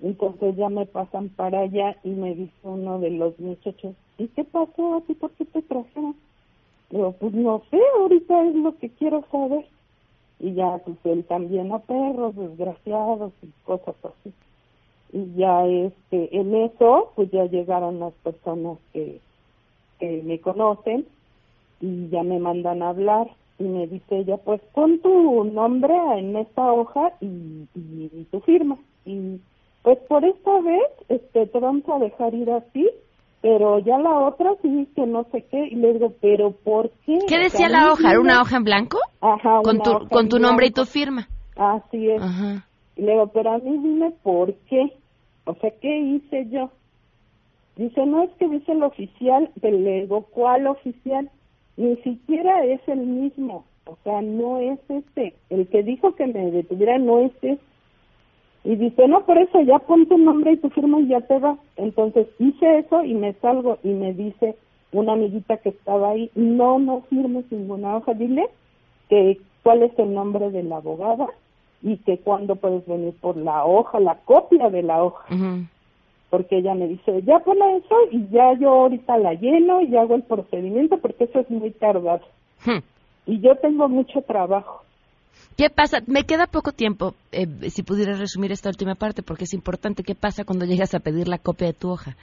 Entonces 0.00 0.56
ya 0.56 0.68
me 0.68 0.86
pasan 0.86 1.28
para 1.30 1.60
allá 1.60 1.96
y 2.04 2.10
me 2.10 2.34
dice 2.34 2.54
uno 2.62 3.00
de 3.00 3.10
los 3.10 3.38
muchachos, 3.40 3.94
¿y 4.18 4.28
qué 4.28 4.44
pasó 4.44 4.94
a 4.94 5.00
ti? 5.02 5.14
¿Por 5.14 5.32
qué 5.32 5.44
te 5.46 5.62
trajeron? 5.62 6.14
Digo, 6.90 7.12
pues 7.12 7.32
no 7.32 7.62
sé, 7.70 7.80
ahorita 7.98 8.44
es 8.46 8.54
lo 8.54 8.76
que 8.78 8.90
quiero 8.90 9.24
saber. 9.30 9.66
Y 10.38 10.54
ya, 10.54 10.78
pues 10.78 10.96
él 11.04 11.24
también 11.24 11.72
a 11.72 11.80
perros, 11.80 12.36
desgraciados 12.36 13.32
y 13.42 13.48
cosas 13.64 13.96
así. 14.04 14.32
Y 15.12 15.34
ya, 15.34 15.66
este, 15.66 16.36
en 16.36 16.54
eso, 16.54 17.12
pues 17.16 17.30
ya 17.30 17.44
llegaron 17.46 17.98
las 17.98 18.14
personas 18.22 18.78
que, 18.92 19.20
que 20.00 20.22
me 20.24 20.40
conocen 20.40 21.06
y 21.80 22.08
ya 22.08 22.22
me 22.24 22.38
mandan 22.40 22.82
a 22.82 22.88
hablar 22.88 23.28
y 23.58 23.64
me 23.64 23.86
dice 23.86 24.18
ella, 24.18 24.38
pues 24.38 24.60
pon 24.74 24.98
tu 25.00 25.44
nombre 25.44 25.94
en 26.18 26.34
esta 26.36 26.72
hoja 26.72 27.12
y, 27.20 27.26
y, 27.74 28.10
y 28.12 28.26
tu 28.30 28.40
firma. 28.40 28.78
Y 29.04 29.38
pues 29.82 29.98
por 30.08 30.24
esta 30.24 30.60
vez, 30.62 30.82
este, 31.08 31.46
te 31.46 31.58
vamos 31.60 31.84
a 31.88 31.98
dejar 31.98 32.34
ir 32.34 32.50
así 32.50 32.88
pero 33.42 33.78
ya 33.78 33.98
la 33.98 34.18
otra 34.18 34.50
sí 34.60 34.86
que 34.94 35.06
no 35.06 35.24
sé 35.32 35.46
qué 35.50 35.68
y 35.68 35.74
le 35.76 35.94
digo 35.94 36.12
pero 36.20 36.50
por 36.50 36.90
qué 37.06 37.18
¿Qué 37.26 37.38
decía 37.38 37.68
la 37.68 37.90
hoja? 37.90 38.10
¿Era 38.10 38.20
una 38.20 38.40
hoja 38.42 38.56
en 38.58 38.64
blanco? 38.64 38.98
Ajá, 39.20 39.60
Con 39.62 39.76
una 39.76 39.84
tu, 39.84 39.90
hoja 39.92 40.08
con 40.10 40.28
tu 40.28 40.38
nombre 40.38 40.66
y 40.66 40.70
tu 40.72 40.84
firma. 40.84 41.26
así 41.56 42.10
es 42.10 42.20
Ajá. 42.22 42.66
y 42.96 43.02
le 43.02 43.12
digo 43.12 43.28
pero 43.28 43.52
a 43.52 43.58
mí 43.58 43.70
dime 43.78 44.12
por 44.22 44.52
qué 44.68 44.92
o 45.44 45.54
sea 45.54 45.70
qué 45.80 45.98
hice 45.98 46.48
yo 46.50 46.70
dice 47.80 48.06
no 48.06 48.22
es 48.22 48.30
que 48.38 48.48
dice 48.48 48.72
el 48.72 48.82
oficial 48.82 49.50
pero 49.60 49.78
le 49.78 50.02
digo 50.02 50.26
cuál 50.30 50.66
oficial 50.66 51.30
ni 51.76 51.96
siquiera 51.96 52.64
es 52.64 52.80
el 52.88 53.00
mismo 53.00 53.64
o 53.86 53.96
sea 54.04 54.22
no 54.22 54.58
es 54.58 54.78
este 54.88 55.34
el 55.50 55.68
que 55.68 55.82
dijo 55.82 56.14
que 56.14 56.26
me 56.26 56.50
detuviera 56.50 56.98
no 56.98 57.20
es 57.20 57.32
este 57.42 57.58
y 58.62 58.76
dice, 58.76 59.08
no, 59.08 59.24
por 59.24 59.38
eso 59.38 59.60
ya 59.62 59.78
pon 59.78 60.06
tu 60.06 60.18
nombre 60.18 60.52
y 60.52 60.56
tu 60.58 60.68
firma 60.70 61.00
y 61.00 61.08
ya 61.08 61.20
te 61.22 61.38
vas. 61.38 61.58
Entonces 61.76 62.28
hice 62.38 62.80
eso 62.80 63.04
y 63.04 63.14
me 63.14 63.32
salgo 63.34 63.78
y 63.82 63.88
me 63.88 64.12
dice 64.12 64.56
una 64.92 65.12
amiguita 65.12 65.56
que 65.58 65.70
estaba 65.70 66.10
ahí, 66.10 66.30
no, 66.34 66.78
no 66.78 67.02
firmes 67.08 67.44
ninguna 67.50 67.96
hoja, 67.96 68.12
dile 68.14 68.48
que 69.08 69.40
cuál 69.62 69.82
es 69.82 69.98
el 69.98 70.12
nombre 70.12 70.50
de 70.50 70.62
la 70.62 70.76
abogada 70.76 71.28
y 71.82 71.96
que 71.98 72.18
cuándo 72.18 72.56
puedes 72.56 72.86
venir 72.86 73.14
por 73.20 73.36
la 73.36 73.64
hoja, 73.64 74.00
la 74.00 74.16
copia 74.16 74.68
de 74.68 74.82
la 74.82 75.02
hoja. 75.02 75.24
Porque 76.30 76.58
ella 76.58 76.74
me 76.74 76.86
dice, 76.86 77.22
ya 77.22 77.40
ponle 77.40 77.78
eso 77.78 77.96
y 78.12 78.28
ya 78.28 78.54
yo 78.54 78.70
ahorita 78.70 79.18
la 79.18 79.34
lleno 79.34 79.80
y 79.82 79.96
hago 79.96 80.14
el 80.14 80.22
procedimiento 80.22 80.98
porque 80.98 81.24
eso 81.24 81.40
es 81.40 81.50
muy 81.50 81.72
tardado. 81.72 82.22
Y 83.26 83.40
yo 83.40 83.56
tengo 83.56 83.88
mucho 83.88 84.22
trabajo. 84.22 84.82
¿Qué 85.56 85.68
pasa? 85.68 85.98
Me 86.06 86.24
queda 86.24 86.46
poco 86.46 86.72
tiempo, 86.72 87.14
eh, 87.32 87.46
si 87.68 87.82
pudieras 87.82 88.18
resumir 88.18 88.52
esta 88.52 88.68
última 88.68 88.94
parte, 88.94 89.22
porque 89.22 89.44
es 89.44 89.52
importante. 89.52 90.02
¿Qué 90.02 90.14
pasa 90.14 90.44
cuando 90.44 90.64
llegas 90.64 90.94
a 90.94 91.00
pedir 91.00 91.28
la 91.28 91.38
copia 91.38 91.66
de 91.66 91.74
tu 91.74 91.90
hoja? 91.90 92.16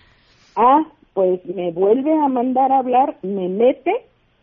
Ah, 0.56 0.88
pues 1.14 1.46
me 1.46 1.72
vuelve 1.72 2.14
a 2.14 2.28
mandar 2.30 2.72
a 2.72 2.80
hablar, 2.80 3.18
me 3.22 3.48
mete, 3.48 3.92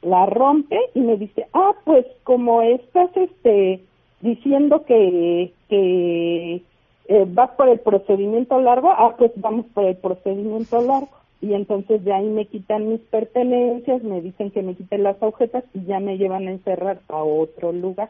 la 0.02 0.26
rompe 0.26 0.76
y 0.94 1.00
me 1.00 1.16
dice, 1.16 1.47
ah, 1.54 1.73
pues 1.85 2.06
como 2.23 2.62
estás 2.62 3.11
este 3.16 3.80
diciendo 4.21 4.85
que 4.87 5.52
que 5.68 6.62
eh, 7.06 7.25
vas 7.28 7.50
por 7.52 7.68
el 7.68 7.80
procedimiento 7.80 8.58
largo, 8.61 8.90
ah, 8.90 9.14
pues 9.18 9.32
vamos 9.37 9.66
por 9.75 9.84
el 9.84 9.96
procedimiento 9.96 10.80
largo. 10.80 11.08
Y 11.40 11.52
entonces 11.52 12.02
ya 12.04 12.16
ahí 12.16 12.26
me 12.28 12.46
quitan 12.46 12.88
mis 12.88 13.00
pertenencias, 13.00 14.02
me 14.02 14.23
dicen 14.23 14.50
que 14.50 14.62
me 14.62 14.75
quiten 14.75 15.02
las 15.02 15.23
agujetas 15.23 15.64
y 15.75 15.84
ya 15.84 16.00
me 16.00 16.16
llevan 16.16 16.49
a 16.49 16.52
encerrar 16.52 17.00
a 17.08 17.23
otro 17.23 17.70
lugar. 17.73 18.08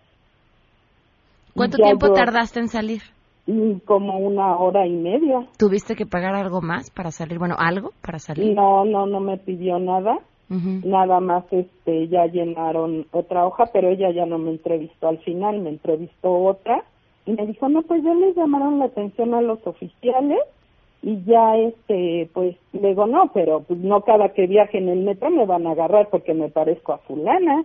¿Cuánto 1.54 1.78
Ya 1.78 1.84
tiempo 1.84 2.06
yo- 2.08 2.12
tardaste 2.14 2.60
en 2.60 2.68
salir? 2.68 3.02
Mm, 3.46 3.78
Como 3.84 4.18
una 4.18 4.56
hora 4.56 4.86
y 4.86 4.92
media. 4.92 5.46
¿Tuviste 5.58 5.96
que 5.96 6.06
pagar 6.06 6.34
algo 6.34 6.60
más 6.62 6.90
para 6.90 7.10
salir? 7.10 7.38
Bueno, 7.38 7.56
algo 7.58 7.90
para 8.00 8.18
salir. 8.18 8.54
No, 8.54 8.84
no, 8.84 9.06
no 9.06 9.20
me 9.20 9.36
pidió 9.38 9.78
nada. 9.78 10.18
Nada 10.48 11.18
más 11.18 11.44
este 11.50 12.06
ya 12.06 12.26
llenaron 12.26 13.06
otra 13.10 13.44
hoja, 13.44 13.64
pero 13.72 13.88
ella 13.88 14.12
ya 14.12 14.24
no 14.24 14.38
me 14.38 14.50
entrevistó 14.52 15.08
al 15.08 15.18
final, 15.18 15.58
me 15.60 15.70
entrevistó 15.70 16.30
otra 16.32 16.84
y 17.26 17.32
me 17.32 17.46
dijo, 17.46 17.68
"No, 17.68 17.82
pues 17.82 18.02
ya 18.02 18.14
les 18.14 18.36
llamaron 18.36 18.78
la 18.78 18.86
atención 18.86 19.34
a 19.34 19.40
los 19.40 19.64
oficiales 19.66 20.38
y 21.02 21.22
ya 21.24 21.56
este 21.56 22.28
pues 22.32 22.56
le 22.72 22.88
digo, 22.88 23.06
"No, 23.06 23.30
pero 23.32 23.60
pues 23.60 23.78
no 23.80 24.02
cada 24.02 24.30
que 24.30 24.46
viaje 24.46 24.78
en 24.78 24.88
el 24.88 25.00
metro 25.00 25.30
me 25.30 25.46
van 25.46 25.66
a 25.66 25.72
agarrar 25.72 26.08
porque 26.10 26.34
me 26.34 26.48
parezco 26.48 26.92
a 26.92 26.98
fulana." 26.98 27.64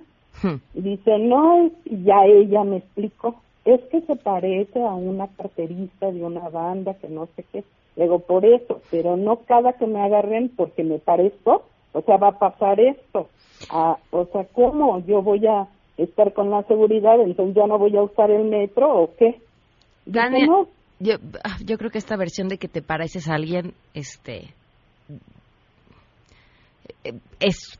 Y 0.73 0.81
dice, 0.81 1.17
"No, 1.19 1.65
es- 1.65 1.73
y 1.85 2.03
ya 2.03 2.25
ella 2.25 2.63
me 2.63 2.77
explicó, 2.77 3.35
es 3.65 3.81
que 3.91 4.01
se 4.01 4.15
parece 4.15 4.81
a 4.81 4.93
una 4.93 5.27
carterista 5.27 6.11
de 6.11 6.23
una 6.23 6.47
banda 6.49 6.93
que 6.95 7.09
no 7.09 7.27
sé 7.35 7.43
qué." 7.51 7.63
Le 7.95 8.03
digo, 8.03 8.19
"Por 8.19 8.45
eso, 8.45 8.81
pero 8.91 9.17
no 9.17 9.37
cada 9.45 9.73
que 9.73 9.85
me 9.87 9.99
agarren 10.01 10.49
porque 10.55 10.83
me 10.83 10.99
parezco 10.99 11.63
o 11.91 12.01
sea, 12.03 12.17
va 12.17 12.27
a 12.27 12.37
pasar 12.39 12.79
esto. 12.79 13.29
Ah, 13.71 13.97
o 14.11 14.25
sea, 14.25 14.45
¿cómo 14.53 14.99
yo 15.07 15.23
voy 15.23 15.45
a 15.47 15.67
estar 15.97 16.33
con 16.33 16.51
la 16.51 16.61
seguridad? 16.63 17.19
Entonces 17.19 17.55
ya 17.55 17.65
no 17.65 17.79
voy 17.79 17.97
a 17.97 18.03
usar 18.03 18.29
el 18.29 18.45
metro 18.45 18.95
o 18.95 19.09
qué. 19.17 19.41
Dania, 20.11 20.47
yo, 20.99 21.15
ah, 21.43 21.57
yo 21.63 21.77
creo 21.77 21.91
que 21.91 21.97
esta 21.97 22.17
versión 22.17 22.49
de 22.49 22.57
que 22.57 22.67
te 22.67 22.81
pareces 22.81 23.29
a 23.29 23.35
alguien, 23.35 23.73
este, 23.93 24.53
eh, 27.03 27.13
es 27.39 27.79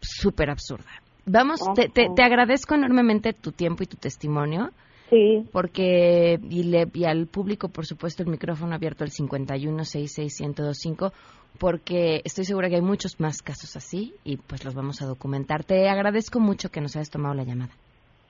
súper 0.00 0.50
absurda. 0.50 0.90
Vamos, 1.26 1.60
te, 1.74 1.88
te, 1.88 2.08
te 2.14 2.22
agradezco 2.22 2.74
enormemente 2.74 3.32
tu 3.32 3.52
tiempo 3.52 3.84
y 3.84 3.86
tu 3.86 3.96
testimonio. 3.96 4.70
Sí. 5.10 5.44
Porque, 5.52 6.38
y, 6.48 6.62
le, 6.64 6.86
y 6.94 7.04
al 7.04 7.26
público, 7.26 7.68
por 7.68 7.84
supuesto, 7.84 8.22
el 8.22 8.30
micrófono 8.30 8.74
abierto 8.74 9.02
al 9.02 9.10
51661025, 9.10 11.12
porque 11.58 12.22
estoy 12.24 12.44
segura 12.44 12.68
que 12.68 12.76
hay 12.76 12.82
muchos 12.82 13.18
más 13.18 13.42
casos 13.42 13.76
así 13.76 14.14
y 14.24 14.36
pues 14.36 14.64
los 14.64 14.74
vamos 14.74 15.02
a 15.02 15.06
documentar. 15.06 15.64
Te 15.64 15.88
agradezco 15.88 16.38
mucho 16.38 16.70
que 16.70 16.80
nos 16.80 16.94
hayas 16.94 17.10
tomado 17.10 17.34
la 17.34 17.42
llamada. 17.42 17.72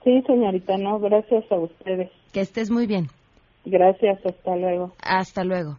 Sí, 0.02 0.22
señorita, 0.26 0.78
no, 0.78 0.98
gracias 0.98 1.44
a 1.52 1.56
ustedes. 1.56 2.10
Que 2.32 2.40
estés 2.40 2.70
muy 2.70 2.86
bien. 2.86 3.08
Gracias, 3.64 4.24
hasta 4.24 4.56
luego. 4.56 4.94
Hasta 5.02 5.44
luego. 5.44 5.78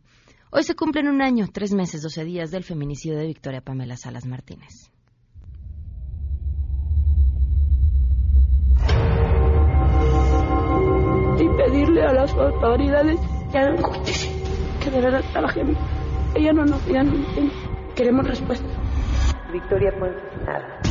Hoy 0.51 0.63
se 0.63 0.75
cumplen 0.75 1.07
un 1.07 1.21
año, 1.21 1.45
tres 1.51 1.73
meses, 1.73 2.01
doce 2.01 2.25
días 2.25 2.51
del 2.51 2.63
feminicidio 2.63 3.17
de 3.17 3.27
Victoria 3.27 3.61
Pamela 3.61 3.95
Salas 3.97 4.25
Martínez. 4.25 4.91
y 11.41 11.50
pedirle 11.57 12.03
a 12.03 12.13
las 12.13 12.33
autoridades 12.35 13.19
que 13.51 13.57
hagan 13.57 13.81
justicia, 13.81 14.31
que 14.83 14.91
de 14.91 15.01
verdad 15.01 15.23
trabajen. 15.31 15.75
Ella 16.35 16.53
no 16.53 16.65
nos 16.65 16.85
ya 16.85 17.03
no. 17.03 17.13
Queremos 17.95 18.27
respuesta. 18.27 18.67
Victoria 19.51 19.91
pues 20.00 20.13
nada. 20.45 20.81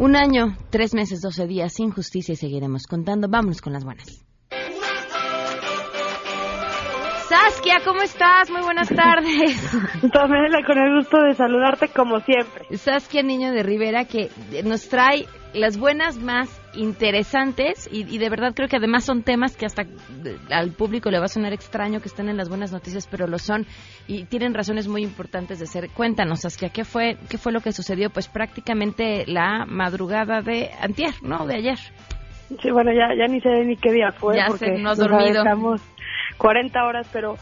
Un 0.00 0.14
año, 0.14 0.56
tres 0.70 0.94
meses, 0.94 1.20
doce 1.20 1.48
días 1.48 1.72
sin 1.74 1.90
justicia 1.90 2.32
y 2.32 2.36
seguiremos 2.36 2.86
contando. 2.86 3.26
Vámonos 3.28 3.60
con 3.60 3.72
las 3.72 3.84
buenas. 3.84 4.24
Saskia, 7.28 7.80
¿cómo 7.84 8.02
estás? 8.02 8.48
Muy 8.48 8.62
buenas 8.62 8.88
tardes. 8.88 9.60
Pamela, 10.12 10.64
con 10.64 10.78
el 10.78 10.98
gusto 10.98 11.20
de 11.20 11.34
saludarte 11.34 11.88
como 11.88 12.20
siempre. 12.20 12.76
Saskia 12.76 13.24
Niño 13.24 13.50
de 13.50 13.64
Rivera, 13.64 14.04
que 14.04 14.30
nos 14.64 14.88
trae 14.88 15.26
las 15.52 15.76
buenas 15.76 16.16
más 16.16 16.48
interesantes 16.78 17.88
y, 17.92 18.12
y 18.14 18.18
de 18.18 18.28
verdad 18.30 18.52
creo 18.54 18.68
que 18.68 18.76
además 18.76 19.04
son 19.04 19.22
temas 19.22 19.56
que 19.56 19.66
hasta 19.66 19.82
eh, 19.82 20.36
al 20.50 20.72
público 20.72 21.10
le 21.10 21.18
va 21.18 21.26
a 21.26 21.28
sonar 21.28 21.52
extraño 21.52 22.00
que 22.00 22.08
estén 22.08 22.28
en 22.28 22.36
las 22.36 22.48
buenas 22.48 22.72
noticias, 22.72 23.06
pero 23.10 23.26
lo 23.26 23.38
son 23.38 23.66
y 24.06 24.24
tienen 24.24 24.54
razones 24.54 24.88
muy 24.88 25.02
importantes 25.02 25.58
de 25.58 25.66
ser. 25.66 25.90
Cuéntanos, 25.90 26.40
Saskia, 26.40 26.70
¿qué 26.70 26.84
fue, 26.84 27.16
qué 27.28 27.38
fue 27.38 27.52
lo 27.52 27.60
que 27.60 27.72
sucedió? 27.72 28.10
Pues 28.10 28.28
prácticamente 28.28 29.24
la 29.26 29.64
madrugada 29.66 30.40
de 30.40 30.70
antier, 30.80 31.14
¿no? 31.22 31.46
De 31.46 31.56
ayer. 31.56 31.78
Sí, 32.62 32.70
bueno, 32.70 32.90
ya, 32.92 33.14
ya 33.14 33.26
ni 33.26 33.40
sé 33.40 33.64
ni 33.64 33.76
qué 33.76 33.92
día 33.92 34.10
fue 34.12 34.36
Ya 34.36 34.46
porque 34.48 34.72
has 34.72 34.80
nos 34.80 34.96
dormido. 34.98 35.40
aventamos 35.40 35.82
40 36.38 36.84
horas, 36.84 37.08
pero 37.12 37.34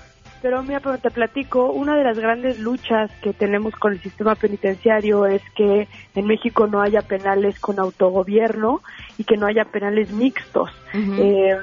pero 0.43 0.63
mira, 0.63 0.81
pero 0.81 0.99
te 0.99 1.11
platico, 1.11 1.73
una 1.73 1.97
de 1.97 2.05
las 2.05 2.19
grandes 2.19 2.59
luchas 2.59 3.11
que 3.23 3.33
tenemos 3.33 3.75
con 3.75 3.93
el 3.93 4.01
sistema 4.01 4.35
penitenciario 4.35 5.27
es 5.27 5.43
que 5.55 5.89
en 6.15 6.27
México 6.27 6.67
no 6.67 6.81
haya 6.81 7.03
penales 7.03 7.59
con 7.59 7.79
autogobierno 7.79 8.83
y 9.19 9.25
que 9.25 9.37
no 9.37 9.47
haya 9.47 9.65
penales 9.65 10.13
mixtos. 10.13 10.71
eh, 10.95 11.57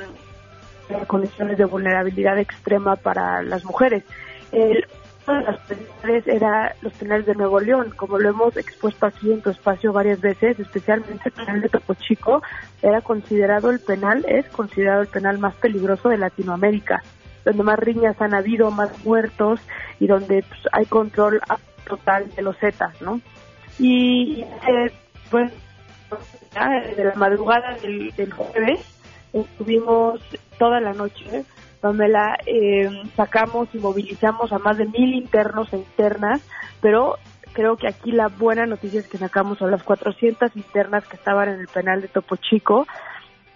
condiciones 1.08 1.58
de 1.58 1.66
vulnerabilidad 1.66 2.38
extrema 2.38 2.96
para 2.96 3.42
las 3.42 3.64
mujeres. 3.64 4.04
El, 4.52 4.86
una 5.26 5.40
de 5.40 5.46
las 5.46 5.60
penales 5.62 6.28
era 6.28 6.76
los 6.82 6.94
penales 6.94 7.26
de 7.26 7.36
Nuevo 7.36 7.60
León, 7.60 7.94
como 7.96 8.20
lo 8.20 8.30
hemos 8.30 8.58
expuesto 8.58 9.06
aquí 9.06 9.32
en 9.32 9.42
tu 9.42 9.50
espacio 9.50 9.94
varias 9.94 10.20
veces, 10.20 10.60
especialmente 10.60 11.30
el 11.30 11.32
penal 11.32 11.62
de 11.62 11.70
Topo 11.70 11.94
Chico, 11.94 12.42
era 12.82 13.02
considerado 13.02 13.70
el 13.70 13.80
penal, 13.80 14.26
es 14.28 14.46
considerado 14.50 15.02
el 15.02 15.08
penal 15.08 15.40
más 15.40 15.56
peligroso 15.56 16.10
de 16.10 16.18
Latinoamérica, 16.18 17.02
donde 17.46 17.64
más 17.64 17.80
riñas 17.80 18.20
han 18.22 18.34
habido, 18.34 18.72
más 18.72 19.04
muertos 19.06 19.60
y 20.00 20.08
donde 20.08 20.44
pues, 20.44 20.62
hay 20.72 20.86
control 20.86 21.42
total 21.88 22.30
de 22.36 22.42
los 22.42 22.58
Zetas, 22.58 23.02
¿no? 23.02 23.20
Y 23.80 24.42
eh, 24.42 24.92
pues 25.30 25.52
de 26.96 27.04
la 27.04 27.16
madrugada 27.16 27.76
del, 27.82 28.12
del 28.16 28.32
jueves 28.32 28.80
estuvimos 29.34 30.22
toda 30.60 30.80
la 30.80 30.94
noche 30.94 31.44
donde 31.82 32.08
la 32.08 32.38
eh, 32.46 32.90
sacamos 33.16 33.68
y 33.74 33.78
movilizamos 33.78 34.54
a 34.54 34.60
más 34.60 34.78
de 34.78 34.86
mil 34.86 35.14
internos 35.14 35.74
e 35.74 35.78
internas, 35.78 36.42
pero 36.82 37.18
creo 37.52 37.76
que 37.76 37.88
aquí 37.90 38.14
la 38.14 38.30
buena 38.30 38.66
noticia 38.66 39.02
es 39.02 39.08
que 39.08 39.18
sacamos 39.18 39.62
a 39.62 39.68
las 39.68 39.84
400 39.84 40.56
internas 40.56 41.06
que 41.06 41.18
estaban 41.18 41.50
en 41.50 41.60
el 41.60 41.68
penal 41.68 42.02
de 42.02 42.08
Topo 42.08 42.38
Chico 42.38 42.88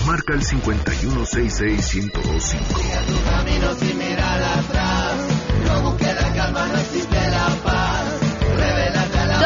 Marca 0.06 0.36
el 0.36 0.44
5166125. 0.44 2.62
camino 3.26 3.74
sin 3.74 3.98
mirar 3.98 4.44
atrás. 4.44 5.16
No 5.66 5.82
busque 5.90 6.14
la 6.14 6.32
calma, 6.36 6.68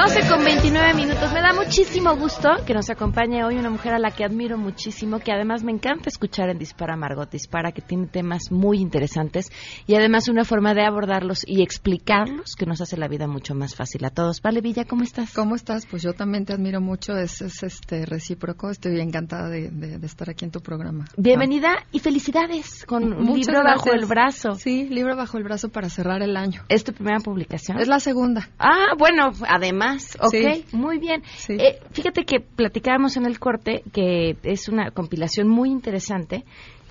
12 0.08 0.30
con 0.30 0.44
29 0.46 0.94
minutos. 0.94 1.34
Me 1.34 1.42
da 1.42 1.52
muchísimo 1.54 2.16
gusto 2.16 2.50
que 2.68 2.76
nos 2.76 2.92
acompañe 2.92 3.44
hoy 3.44 3.56
una 3.56 3.72
mujer 3.72 3.94
a 3.96 3.98
la 4.00 4.12
que 4.12 4.24
admiro 4.24 4.56
muchísimo, 4.56 5.18
que 5.20 5.32
además 5.32 5.64
me 5.64 5.72
encanta 5.72 6.10
escuchar 6.10 6.50
en 6.50 6.60
Dispara 6.60 6.96
Margot 6.96 7.28
Dispara, 7.32 7.72
que 7.72 7.82
tiene 7.82 8.06
temas 8.06 8.52
muy 8.52 8.78
interesantes 8.78 9.48
y 9.88 9.96
además 9.96 10.28
una 10.28 10.46
forma 10.46 10.76
de 10.76 10.86
abordarlos 10.86 11.42
y 11.48 11.64
explicarlos 11.64 12.54
que 12.56 12.68
nos 12.68 12.82
hace 12.82 12.98
la 12.98 13.08
vida 13.08 13.26
mucho 13.26 13.56
más 13.56 13.74
fácil 13.76 14.06
a 14.06 14.12
todos. 14.12 14.42
Vale, 14.44 14.62
Villa, 14.62 14.86
¿cómo 14.86 15.02
estás? 15.02 15.34
¿Cómo 15.34 15.56
estás? 15.56 15.88
Pues 15.88 16.04
yo 16.04 16.14
también 16.14 16.46
te 16.46 16.54
admiro 16.54 16.82
mucho, 16.82 17.18
es, 17.18 17.42
es, 17.42 17.64
este 17.64 18.06
recíproco. 18.06 18.70
Estoy 18.70 19.00
encantada 19.02 19.50
de, 19.50 19.72
de- 19.72 19.98
de 19.98 20.06
estar 20.06 20.30
aquí 20.30 20.46
en 20.46 20.52
tu 20.52 20.60
programa. 20.62 21.06
Bienvenida 21.18 21.78
y 21.92 21.98
felicidades 22.00 22.86
con 22.86 23.04
un 23.12 23.34
libro 23.40 23.64
bajo 23.64 23.86
gracias. 23.86 23.96
el 23.96 24.06
brazo. 24.06 24.54
Sí, 24.56 24.88
libro 24.88 25.16
bajo 25.16 25.40
el 25.40 25.44
brazo 25.44 25.70
para 25.70 25.90
cerrar 25.90 26.22
el 26.22 26.38
año. 26.38 26.62
¿Es 26.70 26.84
tu 26.84 26.94
primera 26.94 27.20
publicación? 27.22 27.80
Es 27.80 27.88
la 27.88 28.00
segunda. 28.00 28.50
Ah, 28.60 28.94
bueno, 29.00 29.32
además, 29.50 29.95
ok, 30.20 30.32
Sí. 30.32 30.66
muy 30.74 31.00
bien. 31.00 31.24
Eh, 31.50 31.80
fíjate 31.92 32.24
que 32.26 32.40
platicábamos 32.40 33.18
en 33.18 33.26
el 33.26 33.40
corte 33.40 33.84
que 33.94 34.36
es 34.44 34.68
una 34.70 34.92
compilación 34.92 35.48
muy 35.48 35.70
interesante 35.70 36.44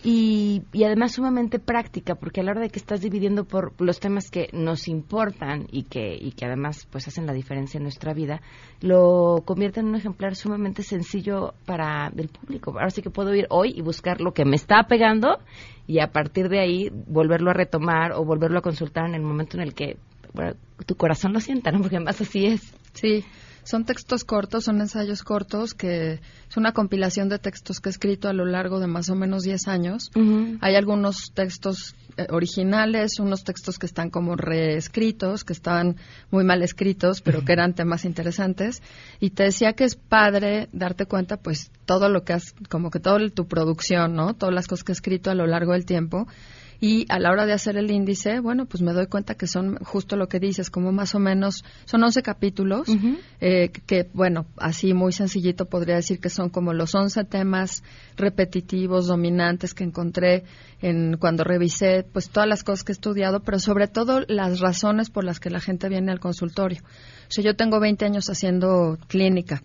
y, 0.05 0.63
y 0.73 0.85
además 0.85 1.13
sumamente 1.13 1.59
práctica, 1.59 2.15
porque 2.15 2.41
a 2.41 2.45
la 2.45 2.51
hora 2.51 2.61
de 2.61 2.69
que 2.69 2.79
estás 2.79 3.01
dividiendo 3.01 3.45
por 3.45 3.73
los 3.81 4.01
temas 4.01 4.31
que 4.31 4.51
nos 4.53 4.87
importan 4.87 5.67
y 5.73 5.85
que, 5.85 6.15
y 6.15 6.33
que 6.33 6.45
además 6.45 6.87
pues 6.91 7.09
hacen 7.09 7.27
la 7.27 7.33
diferencia 7.33 7.79
en 7.79 7.85
nuestra 7.85 8.13
vida, 8.13 8.43
lo 8.83 9.43
convierte 9.47 9.81
en 9.81 9.87
un 9.87 9.97
ejemplar 9.97 10.37
sumamente 10.37 10.83
sencillo 10.83 11.55
para 11.65 12.13
el 12.15 12.29
público. 12.29 12.73
Ahora 12.73 12.91
sí 12.91 13.01
que 13.01 13.09
puedo 13.09 13.35
ir 13.35 13.47
hoy 13.49 13.73
y 13.75 13.81
buscar 13.81 14.21
lo 14.21 14.35
que 14.35 14.45
me 14.45 14.57
está 14.57 14.83
pegando 14.83 15.39
y 15.87 16.01
a 16.01 16.13
partir 16.13 16.51
de 16.51 16.61
ahí 16.61 16.91
volverlo 17.07 17.51
a 17.51 17.55
retomar 17.55 18.13
o 18.13 18.27
volverlo 18.27 18.59
a 18.59 18.63
consultar 18.63 19.07
en 19.09 19.15
el 19.15 19.23
momento 19.23 19.57
en 19.57 19.63
el 19.63 19.75
que 19.75 19.97
bueno, 20.35 20.53
tu 20.85 20.97
corazón 20.97 21.33
lo 21.33 21.41
sienta, 21.41 21.71
¿no? 21.71 21.81
Porque 21.81 21.97
además 21.97 22.21
así 22.21 22.45
es. 22.47 22.75
Sí, 22.93 23.25
Son 23.65 23.85
textos 23.85 24.25
cortos, 24.25 24.65
son 24.65 24.81
ensayos 24.81 25.23
cortos, 25.23 25.73
que 25.73 26.21
es 26.51 26.57
una 26.57 26.73
compilación 26.73 27.31
de 27.31 27.39
textos 27.39 27.81
que 27.81 27.89
he 27.89 27.93
escrito 27.93 28.29
a 28.29 28.35
lo 28.35 28.45
largo 28.45 28.79
de 28.79 28.87
más 28.87 29.09
o 29.09 29.15
menos 29.15 29.43
10 29.43 29.69
años. 29.69 30.11
Hay 30.61 30.77
algunos 30.77 31.33
textos 31.33 31.95
eh, 32.19 32.27
originales, 32.29 33.19
unos 33.19 33.43
textos 33.43 33.79
que 33.79 33.87
están 33.87 34.11
como 34.11 34.37
reescritos, 34.37 35.45
que 35.45 35.55
estaban 35.55 35.97
muy 36.31 36.45
mal 36.45 36.63
escritos, 36.63 37.23
pero 37.23 37.43
que 37.43 37.53
eran 37.53 37.75
temas 37.75 38.05
interesantes. 38.05 38.83
Y 39.19 39.31
te 39.31 39.45
decía 39.45 39.73
que 39.73 39.85
es 39.85 39.97
padre 39.97 40.69
darte 40.73 41.07
cuenta, 41.07 41.39
pues, 41.39 41.71
todo 41.87 42.11
lo 42.11 42.23
que 42.23 42.35
has, 42.35 42.55
como 42.69 42.91
que 42.91 43.01
toda 43.01 43.19
tu 43.31 43.47
producción, 43.47 44.15
¿no? 44.15 44.35
Todas 44.35 44.55
las 44.55 44.69
cosas 44.69 44.85
que 44.85 44.93
he 44.93 44.95
escrito 44.95 45.31
a 45.31 45.35
lo 45.35 45.47
largo 45.47 45.73
del 45.73 45.87
tiempo 45.87 46.27
y 46.85 47.07
a 47.09 47.19
la 47.19 47.31
hora 47.31 47.47
de 47.47 47.55
hacer 47.55 47.79
el 47.79 47.91
índice, 47.91 48.41
bueno, 48.41 48.67
pues 48.67 48.83
me 48.83 48.93
doy 48.93 49.07
cuenta 49.07 49.37
que 49.37 49.47
son 49.47 49.77
justo 49.77 50.17
lo 50.17 50.29
que 50.29 50.39
dices, 50.39 50.69
como 50.69 50.93
más 50.93 51.15
o 51.15 51.19
menos, 51.19 51.65
son 51.87 52.03
11 52.05 52.23
capítulos, 52.23 52.89
eh, 53.41 53.71
que 53.87 54.11
bueno, 54.13 54.45
así 54.59 54.93
muy 54.93 55.13
sencillito 55.13 55.65
podría 55.65 55.95
decir 55.95 56.21
que 56.21 56.29
son 56.29 56.51
como 56.51 56.75
los 56.75 56.95
11 56.95 57.25
temas 57.25 57.83
repetitivos, 58.19 59.07
dominantes 59.07 59.73
que 59.73 59.85
encontré 59.85 60.45
en 60.83 61.17
cuando 61.17 61.43
revisé 61.43 62.05
pues 62.13 62.29
todas 62.29 62.51
las 62.51 62.63
cosas 62.65 62.85
que 62.85 62.93
he 62.93 62.97
estudiado, 62.97 63.41
pero 63.41 63.59
sobre 63.61 63.89
todo 63.89 64.21
las 64.29 64.61
razones 64.61 65.09
por 65.09 65.25
las 65.25 65.41
que 65.41 65.49
la 65.49 65.61
gente 65.61 65.89
viene 65.89 66.13
al 66.13 66.21
consultorio. 66.21 66.83
O 66.83 67.31
sea, 67.31 67.43
yo 67.43 67.57
tengo 67.57 67.81
20 67.81 68.05
años 68.05 68.29
haciendo 68.29 68.99
clínica 69.09 69.63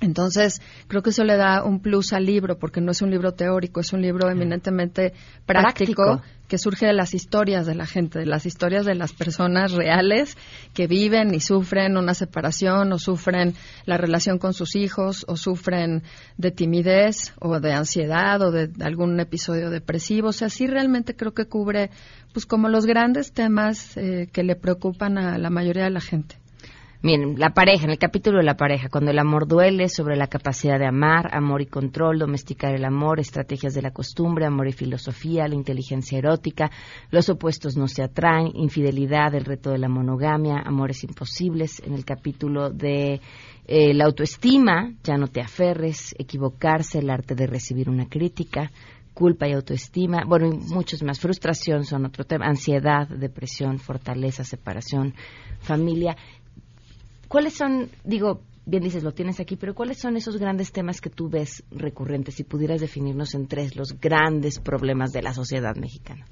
entonces, 0.00 0.60
creo 0.88 1.02
que 1.02 1.10
eso 1.10 1.24
le 1.24 1.36
da 1.36 1.62
un 1.62 1.80
plus 1.80 2.12
al 2.12 2.26
libro, 2.26 2.58
porque 2.58 2.80
no 2.80 2.90
es 2.90 3.00
un 3.00 3.10
libro 3.10 3.32
teórico, 3.32 3.80
es 3.80 3.92
un 3.92 4.02
libro 4.02 4.28
eminentemente 4.28 5.12
práctico, 5.46 6.20
que 6.48 6.58
surge 6.58 6.86
de 6.86 6.92
las 6.92 7.14
historias 7.14 7.64
de 7.64 7.74
la 7.74 7.86
gente, 7.86 8.18
de 8.18 8.26
las 8.26 8.44
historias 8.44 8.84
de 8.84 8.94
las 8.94 9.12
personas 9.12 9.72
reales 9.72 10.36
que 10.74 10.86
viven 10.86 11.32
y 11.32 11.40
sufren 11.40 11.96
una 11.96 12.12
separación 12.12 12.92
o 12.92 12.98
sufren 12.98 13.54
la 13.86 13.96
relación 13.96 14.38
con 14.38 14.52
sus 14.52 14.76
hijos 14.76 15.24
o 15.26 15.36
sufren 15.36 16.02
de 16.36 16.50
timidez 16.50 17.32
o 17.40 17.60
de 17.60 17.72
ansiedad 17.72 18.42
o 18.42 18.50
de 18.50 18.70
algún 18.84 19.18
episodio 19.20 19.70
depresivo. 19.70 20.28
O 20.28 20.32
sea, 20.32 20.50
sí 20.50 20.66
realmente 20.66 21.16
creo 21.16 21.32
que 21.32 21.46
cubre 21.46 21.90
pues 22.34 22.44
como 22.44 22.68
los 22.68 22.84
grandes 22.84 23.32
temas 23.32 23.96
eh, 23.96 24.28
que 24.30 24.42
le 24.42 24.56
preocupan 24.56 25.16
a 25.16 25.38
la 25.38 25.50
mayoría 25.50 25.84
de 25.84 25.90
la 25.90 26.00
gente. 26.00 26.43
Miren, 27.04 27.38
la 27.38 27.50
pareja, 27.50 27.84
en 27.84 27.90
el 27.90 27.98
capítulo 27.98 28.38
de 28.38 28.44
la 28.44 28.56
pareja, 28.56 28.88
cuando 28.88 29.10
el 29.10 29.18
amor 29.18 29.46
duele, 29.46 29.90
sobre 29.90 30.16
la 30.16 30.26
capacidad 30.26 30.78
de 30.78 30.86
amar, 30.86 31.28
amor 31.34 31.60
y 31.60 31.66
control, 31.66 32.18
domesticar 32.18 32.74
el 32.74 32.82
amor, 32.82 33.20
estrategias 33.20 33.74
de 33.74 33.82
la 33.82 33.90
costumbre, 33.90 34.46
amor 34.46 34.68
y 34.68 34.72
filosofía, 34.72 35.46
la 35.46 35.54
inteligencia 35.54 36.16
erótica, 36.16 36.70
los 37.10 37.28
opuestos 37.28 37.76
no 37.76 37.88
se 37.88 38.02
atraen, 38.02 38.52
infidelidad, 38.54 39.34
el 39.34 39.44
reto 39.44 39.70
de 39.70 39.76
la 39.76 39.90
monogamia, 39.90 40.62
amores 40.64 41.04
imposibles, 41.04 41.82
en 41.84 41.92
el 41.92 42.06
capítulo 42.06 42.70
de 42.70 43.20
eh, 43.66 43.92
la 43.92 44.06
autoestima, 44.06 44.94
ya 45.02 45.18
no 45.18 45.26
te 45.26 45.42
aferres, 45.42 46.14
equivocarse, 46.18 47.00
el 47.00 47.10
arte 47.10 47.34
de 47.34 47.46
recibir 47.46 47.90
una 47.90 48.08
crítica, 48.08 48.70
culpa 49.12 49.46
y 49.46 49.52
autoestima, 49.52 50.24
bueno, 50.26 50.46
y 50.46 50.56
muchos 50.72 51.02
más. 51.02 51.20
Frustración 51.20 51.84
son 51.84 52.04
otro 52.04 52.24
tema, 52.24 52.46
ansiedad, 52.46 53.06
depresión, 53.08 53.78
fortaleza, 53.78 54.42
separación, 54.42 55.14
familia. 55.60 56.16
¿Cuáles 57.34 57.54
son, 57.54 57.90
digo, 58.04 58.42
bien 58.64 58.84
dices, 58.84 59.02
lo 59.02 59.10
tienes 59.10 59.40
aquí, 59.40 59.56
pero 59.56 59.74
cuáles 59.74 59.98
son 59.98 60.16
esos 60.16 60.36
grandes 60.36 60.70
temas 60.70 61.00
que 61.00 61.10
tú 61.10 61.28
ves 61.28 61.64
recurrentes, 61.72 62.36
si 62.36 62.44
pudieras 62.44 62.80
definirnos 62.80 63.34
en 63.34 63.48
tres, 63.48 63.74
los 63.74 63.98
grandes 64.00 64.60
problemas 64.60 65.10
de 65.10 65.20
la 65.20 65.34
sociedad 65.34 65.74
mexicana? 65.74 66.24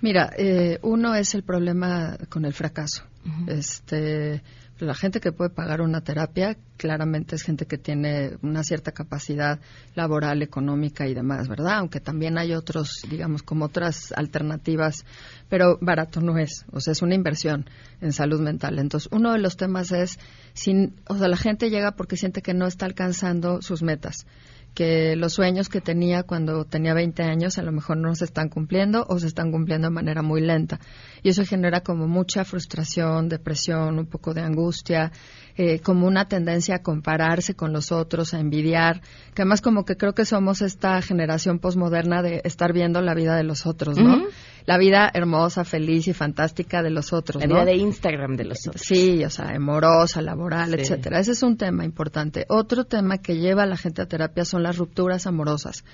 Mira, 0.00 0.30
eh, 0.38 0.78
uno 0.82 1.16
es 1.16 1.34
el 1.34 1.42
problema 1.42 2.16
con 2.28 2.44
el 2.44 2.52
fracaso. 2.52 3.02
Este 3.48 4.44
la 4.78 4.94
gente 4.94 5.20
que 5.20 5.32
puede 5.32 5.50
pagar 5.50 5.80
una 5.80 6.00
terapia 6.00 6.56
claramente 6.76 7.36
es 7.36 7.42
gente 7.42 7.66
que 7.66 7.78
tiene 7.78 8.36
una 8.42 8.64
cierta 8.64 8.92
capacidad 8.92 9.60
laboral, 9.94 10.42
económica 10.42 11.06
y 11.06 11.14
demás, 11.14 11.48
¿verdad? 11.48 11.78
Aunque 11.78 12.00
también 12.00 12.38
hay 12.38 12.54
otros, 12.54 13.02
digamos, 13.08 13.42
como 13.42 13.66
otras 13.66 14.12
alternativas, 14.12 15.04
pero 15.48 15.78
barato 15.80 16.20
no 16.20 16.38
es, 16.38 16.64
o 16.72 16.80
sea, 16.80 16.92
es 16.92 17.02
una 17.02 17.14
inversión 17.14 17.66
en 18.00 18.12
salud 18.12 18.40
mental. 18.40 18.78
Entonces, 18.78 19.08
uno 19.12 19.32
de 19.32 19.38
los 19.38 19.56
temas 19.56 19.92
es, 19.92 20.18
sin, 20.52 20.96
o 21.06 21.16
sea, 21.16 21.28
la 21.28 21.36
gente 21.36 21.70
llega 21.70 21.92
porque 21.92 22.16
siente 22.16 22.42
que 22.42 22.54
no 22.54 22.66
está 22.66 22.86
alcanzando 22.86 23.62
sus 23.62 23.82
metas 23.82 24.26
que 24.74 25.14
los 25.16 25.34
sueños 25.34 25.68
que 25.68 25.80
tenía 25.80 26.24
cuando 26.24 26.64
tenía 26.64 26.94
20 26.94 27.22
años 27.22 27.58
a 27.58 27.62
lo 27.62 27.72
mejor 27.72 27.96
no 27.96 28.14
se 28.14 28.24
están 28.24 28.48
cumpliendo 28.48 29.06
o 29.08 29.18
se 29.18 29.28
están 29.28 29.52
cumpliendo 29.52 29.88
de 29.88 29.94
manera 29.94 30.22
muy 30.22 30.40
lenta. 30.40 30.80
Y 31.22 31.28
eso 31.28 31.44
genera 31.44 31.80
como 31.80 32.08
mucha 32.08 32.44
frustración, 32.44 33.28
depresión, 33.28 33.98
un 33.98 34.06
poco 34.06 34.34
de 34.34 34.42
angustia, 34.42 35.12
eh, 35.56 35.78
como 35.78 36.06
una 36.06 36.26
tendencia 36.26 36.76
a 36.76 36.82
compararse 36.82 37.54
con 37.54 37.72
los 37.72 37.92
otros, 37.92 38.34
a 38.34 38.40
envidiar, 38.40 39.00
que 39.34 39.42
además 39.42 39.60
como 39.60 39.84
que 39.84 39.96
creo 39.96 40.12
que 40.12 40.24
somos 40.24 40.60
esta 40.60 41.00
generación 41.00 41.60
posmoderna 41.60 42.22
de 42.22 42.42
estar 42.44 42.72
viendo 42.72 43.00
la 43.00 43.14
vida 43.14 43.36
de 43.36 43.44
los 43.44 43.66
otros, 43.66 43.96
¿no? 43.96 44.24
La 44.66 44.78
vida 44.78 45.10
hermosa, 45.12 45.64
feliz 45.64 46.08
y 46.08 46.14
fantástica 46.14 46.82
de 46.82 46.90
los 46.90 47.12
otros, 47.12 47.42
La 47.42 47.46
vida 47.46 47.64
de 47.66 47.76
Instagram 47.76 48.36
de 48.36 48.44
los 48.44 48.66
otros. 48.66 48.82
Sí, 48.82 49.24
o 49.24 49.30
sea, 49.30 49.50
amorosa, 49.50 50.22
laboral, 50.22 50.72
etcétera. 50.74 51.18
Ese 51.18 51.32
es 51.32 51.42
un 51.42 51.56
tema 51.56 51.84
importante. 51.84 52.46
Otro 52.48 52.84
tema 52.84 53.18
que 53.18 53.36
lleva 53.36 53.64
a 53.64 53.66
la 53.66 53.76
gente 53.76 54.00
a 54.00 54.06
terapia 54.06 54.44
son 54.44 54.62
las 54.62 54.78
rupturas 54.78 55.26
amorosas 55.26 55.84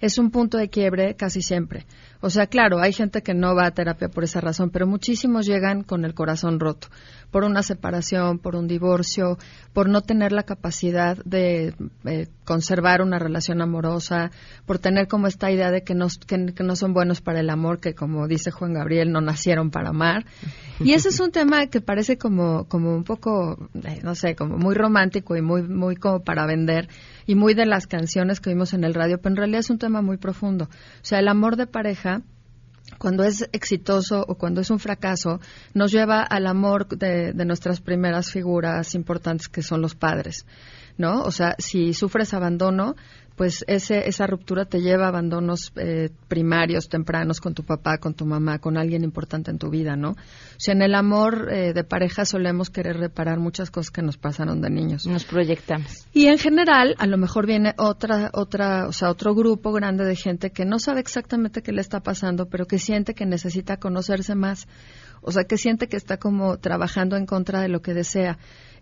es 0.00 0.18
un 0.18 0.30
punto 0.30 0.58
de 0.58 0.68
quiebre 0.68 1.14
casi 1.16 1.42
siempre. 1.42 1.86
O 2.26 2.30
sea, 2.30 2.48
claro, 2.48 2.80
hay 2.80 2.92
gente 2.92 3.22
que 3.22 3.34
no 3.34 3.54
va 3.54 3.66
a 3.66 3.70
terapia 3.70 4.08
por 4.08 4.24
esa 4.24 4.40
razón, 4.40 4.70
pero 4.70 4.84
muchísimos 4.84 5.46
llegan 5.46 5.84
con 5.84 6.04
el 6.04 6.12
corazón 6.12 6.58
roto, 6.58 6.88
por 7.30 7.44
una 7.44 7.62
separación, 7.62 8.40
por 8.40 8.56
un 8.56 8.66
divorcio, 8.66 9.38
por 9.72 9.88
no 9.88 10.00
tener 10.00 10.32
la 10.32 10.42
capacidad 10.42 11.16
de 11.24 11.72
eh, 12.04 12.26
conservar 12.44 13.00
una 13.00 13.20
relación 13.20 13.62
amorosa, 13.62 14.32
por 14.64 14.80
tener 14.80 15.06
como 15.06 15.28
esta 15.28 15.52
idea 15.52 15.70
de 15.70 15.84
que 15.84 15.94
no, 15.94 16.08
que, 16.26 16.64
no 16.64 16.74
son 16.74 16.94
buenos 16.94 17.20
para 17.20 17.38
el 17.38 17.48
amor, 17.48 17.78
que 17.78 17.94
como 17.94 18.26
dice 18.26 18.50
Juan 18.50 18.74
Gabriel, 18.74 19.12
no 19.12 19.20
nacieron 19.20 19.70
para 19.70 19.90
amar. 19.90 20.24
Y 20.80 20.94
ese 20.94 21.10
es 21.10 21.20
un 21.20 21.30
tema 21.30 21.68
que 21.68 21.80
parece 21.80 22.18
como, 22.18 22.64
como 22.64 22.92
un 22.96 23.04
poco, 23.04 23.68
eh, 23.84 24.00
no 24.02 24.16
sé, 24.16 24.34
como 24.34 24.58
muy 24.58 24.74
romántico 24.74 25.36
y 25.36 25.42
muy, 25.42 25.62
muy 25.62 25.94
como 25.94 26.24
para 26.24 26.44
vender 26.44 26.88
y 27.24 27.34
muy 27.34 27.54
de 27.54 27.66
las 27.66 27.86
canciones 27.86 28.40
que 28.40 28.50
vimos 28.50 28.72
en 28.72 28.84
el 28.84 28.94
radio, 28.94 29.18
pero 29.18 29.32
en 29.32 29.36
realidad 29.36 29.60
es 29.60 29.70
un 29.70 29.78
tema 29.78 30.02
muy 30.02 30.16
profundo. 30.16 30.64
O 30.64 31.04
sea, 31.04 31.18
el 31.18 31.28
amor 31.28 31.56
de 31.56 31.66
pareja 31.66 32.15
cuando 32.98 33.24
es 33.24 33.48
exitoso 33.52 34.24
o 34.26 34.36
cuando 34.36 34.60
es 34.60 34.70
un 34.70 34.78
fracaso, 34.78 35.40
nos 35.74 35.92
lleva 35.92 36.22
al 36.22 36.46
amor 36.46 36.88
de, 36.88 37.32
de, 37.32 37.44
nuestras 37.44 37.80
primeras 37.80 38.30
figuras 38.30 38.94
importantes 38.94 39.48
que 39.48 39.62
son 39.62 39.82
los 39.82 39.94
padres, 39.94 40.46
¿no? 40.96 41.22
O 41.22 41.30
sea, 41.30 41.54
si 41.58 41.94
sufres 41.94 42.34
abandono, 42.34 42.96
pues 43.36 43.64
ese, 43.68 44.08
esa 44.08 44.26
ruptura 44.26 44.64
te 44.64 44.80
lleva 44.80 45.04
a 45.04 45.08
abandonos 45.08 45.72
eh, 45.76 46.10
primarios, 46.26 46.88
tempranos, 46.88 47.40
con 47.40 47.54
tu 47.54 47.64
papá, 47.64 47.98
con 47.98 48.14
tu 48.14 48.24
mamá, 48.24 48.58
con 48.58 48.78
alguien 48.78 49.04
importante 49.04 49.50
en 49.50 49.58
tu 49.58 49.68
vida, 49.68 49.94
¿no? 49.94 50.10
O 50.10 50.58
sea, 50.58 50.72
en 50.74 50.80
el 50.80 50.94
amor 50.94 51.52
eh, 51.52 51.74
de 51.74 51.84
pareja 51.84 52.24
solemos 52.24 52.70
querer 52.70 52.96
reparar 52.96 53.38
muchas 53.38 53.70
cosas 53.70 53.90
que 53.90 54.00
nos 54.00 54.16
pasaron 54.16 54.62
de 54.62 54.70
niños. 54.70 55.06
Nos 55.06 55.24
proyectamos. 55.24 56.06
Y 56.14 56.26
en 56.28 56.38
general, 56.38 56.94
a 56.98 57.06
lo 57.06 57.18
mejor 57.18 57.46
viene 57.46 57.74
otra, 57.76 58.30
otra, 58.32 58.88
o 58.88 58.92
sea, 58.92 59.10
otro 59.10 59.34
grupo 59.34 59.70
grande 59.72 60.04
de 60.04 60.16
gente 60.16 60.50
que 60.50 60.64
no 60.64 60.78
sabe 60.78 61.00
exactamente 61.00 61.62
qué 61.62 61.72
le 61.72 61.82
está 61.82 62.00
pasando, 62.00 62.46
pero 62.46 62.66
que 62.66 62.78
siente 62.78 63.14
que 63.14 63.26
necesita 63.26 63.76
conocerse 63.76 64.34
más. 64.34 64.66
O 65.26 65.32
sea, 65.32 65.44
que 65.44 65.58
siente 65.58 65.88
que 65.88 65.96
está 65.96 66.16
como 66.16 66.58
trabajando 66.58 67.16
en 67.16 67.26
contra 67.26 67.60
de 67.60 67.68
lo 67.68 67.82
que 67.82 67.92
desea. 67.92 68.38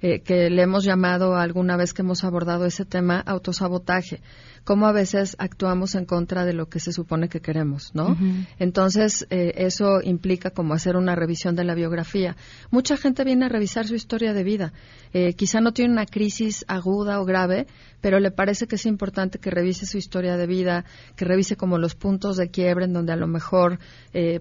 Eh, 0.07 0.21
que 0.21 0.51
le 0.51 0.61
hemos 0.61 0.85
llamado 0.85 1.35
alguna 1.35 1.79
vez 1.79 1.95
que 1.95 2.03
hemos 2.03 2.25
abordado 2.25 2.67
ese 2.67 2.85
tema 2.85 3.21
autosabotaje, 3.21 4.21
cómo 4.63 4.87
a 4.87 4.93
veces 4.93 5.35
actuamos 5.39 5.95
en 5.95 6.05
contra 6.05 6.45
de 6.45 6.53
lo 6.53 6.69
que 6.69 6.79
se 6.79 6.93
supone 6.93 7.31
que 7.31 7.41
queremos, 7.41 7.95
¿no? 7.95 8.15
Entonces, 8.59 9.27
eh, 9.31 9.53
eso 9.57 10.03
implica 10.03 10.51
como 10.51 10.75
hacer 10.75 10.97
una 10.97 11.15
revisión 11.15 11.57
de 11.57 11.65
la 11.65 11.75
biografía. 11.75 12.37
Mucha 12.71 12.99
gente 12.99 13.25
viene 13.25 13.47
a 13.47 13.49
revisar 13.49 13.87
su 13.87 13.95
historia 13.95 14.35
de 14.35 14.45
vida. 14.45 14.75
Eh, 15.15 15.33
quizá 15.33 15.63
no 15.63 15.73
tiene 15.73 15.93
una 15.93 16.05
crisis 16.05 16.67
aguda 16.69 17.19
o 17.19 17.25
grave, 17.25 17.67
pero 18.03 18.21
le 18.21 18.31
parece 18.31 18.67
que 18.67 18.75
es 18.75 18.85
importante 18.85 19.39
que 19.39 19.51
revise 19.51 19.87
su 19.87 19.97
historia 19.97 20.37
de 20.37 20.47
vida, 20.47 20.85
que 21.17 21.25
revise 21.25 21.57
como 21.57 21.79
los 21.79 21.95
puntos 21.95 22.37
de 22.37 22.51
quiebre 22.51 22.85
en 22.85 22.93
donde 22.93 23.15
a 23.15 23.17
lo 23.17 23.27
mejor 23.27 23.79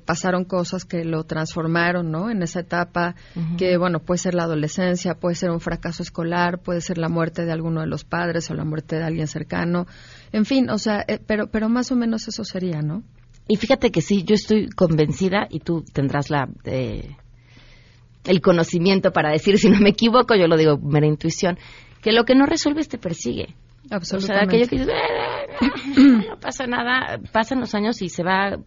pasaron 0.05 0.43
cosas 0.43 0.83
que 0.83 1.05
lo 1.05 1.23
transformaron, 1.23 1.92
¿no? 2.01 2.31
En 2.31 2.41
esa 2.41 2.61
etapa, 2.61 3.15
que, 3.57 3.77
bueno, 3.77 3.99
puede 3.99 4.17
ser 4.17 4.33
la 4.33 4.43
adolescencia, 4.43 5.13
puede 5.13 5.35
ser 5.35 5.51
un 5.51 5.59
fracaso 5.59 6.01
escolar, 6.01 6.59
puede 6.59 6.81
ser 6.81 6.97
la 6.97 7.09
muerte 7.09 7.45
de 7.45 7.51
alguno 7.51 7.81
de 7.81 7.87
los 7.87 8.03
padres 8.05 8.49
o 8.49 8.55
la 8.55 8.65
muerte 8.65 8.95
de 8.95 9.03
alguien 9.03 9.27
cercano. 9.27 9.85
En 10.31 10.45
fin, 10.45 10.69
o 10.69 10.79
sea, 10.79 11.03
eh, 11.07 11.19
pero, 11.23 11.47
pero 11.47 11.69
más 11.69 11.91
o 11.91 11.95
menos 11.95 12.27
eso 12.27 12.43
sería, 12.43 12.81
¿no? 12.81 13.03
Y 13.47 13.57
fíjate 13.57 13.91
que 13.91 14.01
sí, 14.01 14.23
yo 14.23 14.35
estoy 14.35 14.69
convencida 14.69 15.47
y 15.49 15.59
tú 15.59 15.83
tendrás 15.93 16.29
la 16.29 16.47
eh, 16.63 17.17
el 18.25 18.41
conocimiento 18.41 19.11
para 19.11 19.31
decir 19.31 19.57
si 19.57 19.69
no 19.69 19.79
me 19.79 19.89
equivoco, 19.89 20.35
yo 20.35 20.47
lo 20.47 20.57
digo 20.57 20.77
mera 20.77 21.07
intuición, 21.07 21.57
que 22.01 22.11
lo 22.11 22.23
que 22.23 22.35
no 22.35 22.45
resuelves 22.45 22.87
te 22.87 22.97
persigue. 22.97 23.55
Absolutamente. 23.89 24.33
O 24.33 24.37
sea, 24.37 24.43
aquello 24.45 24.69
que 24.69 24.77
dices, 24.77 24.93
eh, 24.93 26.27
no 26.29 26.39
pasa 26.39 26.65
nada, 26.67 27.19
pasan 27.31 27.59
los 27.59 27.75
años 27.75 28.01
y 28.01 28.09
se 28.09 28.23
va 28.23 28.57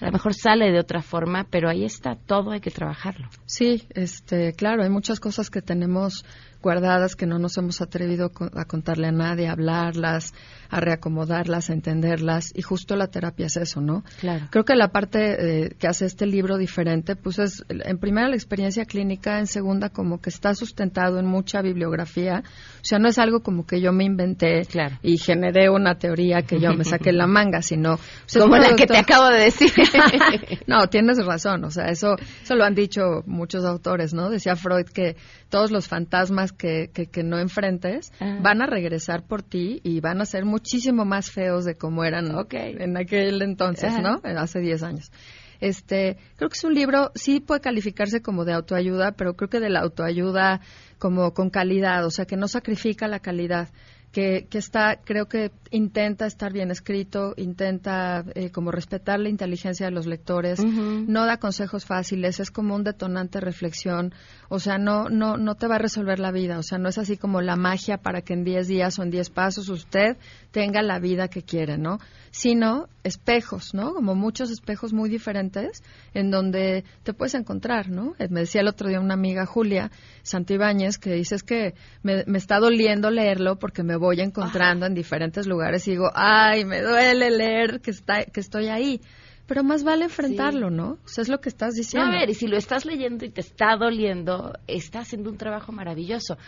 a 0.00 0.06
lo 0.06 0.12
mejor 0.12 0.34
sale 0.34 0.70
de 0.70 0.78
otra 0.78 1.02
forma, 1.02 1.46
pero 1.50 1.68
ahí 1.68 1.84
está, 1.84 2.16
todo 2.16 2.50
hay 2.50 2.60
que 2.60 2.70
trabajarlo. 2.70 3.28
Sí, 3.46 3.86
este, 3.90 4.52
claro, 4.52 4.82
hay 4.82 4.90
muchas 4.90 5.20
cosas 5.20 5.50
que 5.50 5.62
tenemos 5.62 6.24
guardadas 6.66 7.14
que 7.14 7.26
no 7.26 7.38
nos 7.38 7.56
hemos 7.58 7.80
atrevido 7.80 8.32
a 8.54 8.64
contarle 8.64 9.06
a 9.06 9.12
nadie, 9.12 9.46
a 9.46 9.52
hablarlas, 9.52 10.34
a 10.68 10.80
reacomodarlas, 10.80 11.70
a 11.70 11.72
entenderlas, 11.72 12.50
y 12.56 12.62
justo 12.62 12.96
la 12.96 13.06
terapia 13.06 13.46
es 13.46 13.56
eso, 13.56 13.80
¿no? 13.80 14.02
Claro. 14.18 14.48
Creo 14.50 14.64
que 14.64 14.74
la 14.74 14.88
parte 14.88 15.66
eh, 15.66 15.76
que 15.78 15.86
hace 15.86 16.06
este 16.06 16.26
libro 16.26 16.58
diferente, 16.58 17.14
pues 17.14 17.38
es, 17.38 17.64
en 17.68 17.98
primera, 17.98 18.28
la 18.28 18.34
experiencia 18.34 18.84
clínica, 18.84 19.38
en 19.38 19.46
segunda, 19.46 19.90
como 19.90 20.20
que 20.20 20.30
está 20.30 20.54
sustentado 20.56 21.20
en 21.20 21.26
mucha 21.26 21.62
bibliografía, 21.62 22.42
o 22.42 22.84
sea, 22.84 22.98
no 22.98 23.08
es 23.08 23.18
algo 23.18 23.44
como 23.44 23.64
que 23.64 23.80
yo 23.80 23.92
me 23.92 24.04
inventé 24.04 24.62
y 25.02 25.18
generé 25.18 25.70
una 25.70 25.96
teoría 25.96 26.42
que 26.42 26.58
yo 26.58 26.72
me 26.74 26.84
saqué 26.84 27.10
en 27.10 27.18
la 27.18 27.26
manga, 27.28 27.62
sino... 27.62 27.94
o 27.94 27.98
sea, 28.26 28.40
es 28.40 28.44
Como 28.44 28.56
la 28.56 28.74
que 28.74 28.86
te 28.86 28.98
acabo 28.98 29.28
de 29.28 29.38
decir. 29.38 29.55
no, 30.66 30.88
tienes 30.88 31.24
razón, 31.24 31.64
o 31.64 31.70
sea, 31.70 31.86
eso, 31.86 32.16
eso 32.42 32.54
lo 32.54 32.64
han 32.64 32.74
dicho 32.74 33.22
muchos 33.26 33.64
autores, 33.64 34.14
¿no? 34.14 34.30
Decía 34.30 34.56
Freud 34.56 34.86
que 34.86 35.16
todos 35.48 35.70
los 35.70 35.88
fantasmas 35.88 36.52
que, 36.52 36.90
que, 36.92 37.06
que 37.06 37.22
no 37.22 37.38
enfrentes 37.38 38.06
Ah. 38.20 38.38
van 38.42 38.62
a 38.62 38.66
regresar 38.66 39.26
por 39.26 39.42
ti 39.42 39.80
y 39.82 40.00
van 40.00 40.20
a 40.20 40.26
ser 40.26 40.44
muchísimo 40.44 41.04
más 41.04 41.30
feos 41.30 41.64
de 41.64 41.76
como 41.76 42.04
eran 42.04 42.32
en 42.50 42.96
aquel 42.96 43.42
entonces. 43.42 43.92
¿no? 44.00 44.20
Hace 44.38 44.60
10 44.60 44.82
años. 44.82 45.12
Este, 45.60 46.18
creo 46.36 46.50
que 46.50 46.56
es 46.56 46.64
un 46.64 46.74
libro, 46.74 47.12
sí 47.14 47.40
puede 47.40 47.62
calificarse 47.62 48.20
como 48.20 48.44
de 48.44 48.52
autoayuda, 48.52 49.12
pero 49.12 49.34
creo 49.34 49.48
que 49.48 49.60
de 49.60 49.70
la 49.70 49.80
autoayuda 49.80 50.60
como 50.98 51.32
con 51.32 51.48
calidad, 51.50 52.04
o 52.04 52.10
sea, 52.10 52.26
que 52.26 52.36
no 52.36 52.46
sacrifica 52.46 53.08
la 53.08 53.20
calidad, 53.20 53.68
que, 54.16 54.46
que 54.48 54.56
está, 54.56 54.96
creo 55.04 55.26
que 55.26 55.52
intenta 55.70 56.24
estar 56.24 56.50
bien 56.50 56.70
escrito, 56.70 57.34
intenta 57.36 58.24
eh, 58.34 58.50
como 58.50 58.70
respetar 58.70 59.20
la 59.20 59.28
inteligencia 59.28 59.84
de 59.84 59.92
los 59.92 60.06
lectores, 60.06 60.64
no 60.64 61.26
da 61.26 61.36
consejos 61.36 61.84
fáciles, 61.84 62.40
es 62.40 62.50
como 62.50 62.74
un 62.74 62.82
detonante 62.82 63.40
de 63.40 63.44
reflexión, 63.44 64.14
o 64.48 64.58
sea, 64.58 64.78
no, 64.78 65.10
no, 65.10 65.36
no 65.36 65.54
te 65.56 65.66
va 65.66 65.74
a 65.74 65.80
resolver 65.80 66.18
la 66.18 66.32
vida, 66.32 66.58
o 66.58 66.62
sea, 66.62 66.78
no 66.78 66.88
es 66.88 66.96
así 66.96 67.18
como 67.18 67.42
la 67.42 67.56
magia 67.56 67.98
para 67.98 68.22
que 68.22 68.32
en 68.32 68.44
10 68.44 68.68
días 68.68 68.98
o 68.98 69.02
en 69.02 69.10
10 69.10 69.28
pasos 69.28 69.68
usted 69.68 70.16
tenga 70.56 70.80
la 70.80 70.98
vida 70.98 71.28
que 71.28 71.42
quiere, 71.42 71.76
¿no? 71.76 71.98
Sino 72.30 72.88
espejos, 73.04 73.74
¿no? 73.74 73.92
Como 73.92 74.14
muchos 74.14 74.50
espejos 74.50 74.94
muy 74.94 75.10
diferentes 75.10 75.82
en 76.14 76.30
donde 76.30 76.82
te 77.02 77.12
puedes 77.12 77.34
encontrar, 77.34 77.90
¿no? 77.90 78.14
Eh, 78.18 78.28
Me 78.30 78.40
decía 78.40 78.62
el 78.62 78.68
otro 78.68 78.88
día 78.88 78.98
una 78.98 79.12
amiga, 79.12 79.44
Julia 79.44 79.90
Santibáñez, 80.22 80.96
que 80.96 81.12
dice 81.12 81.34
es 81.34 81.42
que 81.42 81.74
me, 82.02 82.24
me 82.26 82.38
está 82.38 82.58
doliendo 82.58 83.10
leerlo 83.10 83.58
porque 83.58 83.82
me 83.82 83.96
voy 83.96 84.22
encontrando 84.22 84.86
en 84.86 84.94
diferentes 84.94 85.46
lugares 85.46 85.86
y 85.88 85.90
digo, 85.90 86.10
ay, 86.14 86.64
me 86.64 86.80
duele 86.80 87.30
leer 87.30 87.82
que, 87.82 87.90
está, 87.90 88.24
que 88.24 88.40
estoy 88.40 88.68
ahí. 88.68 89.02
Pero 89.46 89.62
más 89.62 89.84
vale 89.84 90.04
enfrentarlo, 90.04 90.70
¿no? 90.70 90.92
O 91.04 91.08
sea, 91.08 91.20
es 91.20 91.28
lo 91.28 91.38
que 91.42 91.50
estás 91.50 91.74
No, 91.74 91.78
diciendo. 91.82 92.08
a 92.08 92.18
ver, 92.18 92.30
y 92.30 92.34
si 92.34 92.46
lo 92.46 92.56
estás 92.56 92.86
leyendo 92.86 93.26
y 93.26 93.30
te 93.30 93.42
está 93.42 93.76
doliendo, 93.78 94.54
está 94.66 95.00
haciendo 95.00 95.28
un 95.30 95.36
trabajo 95.36 95.70
maravilloso. 95.70 96.38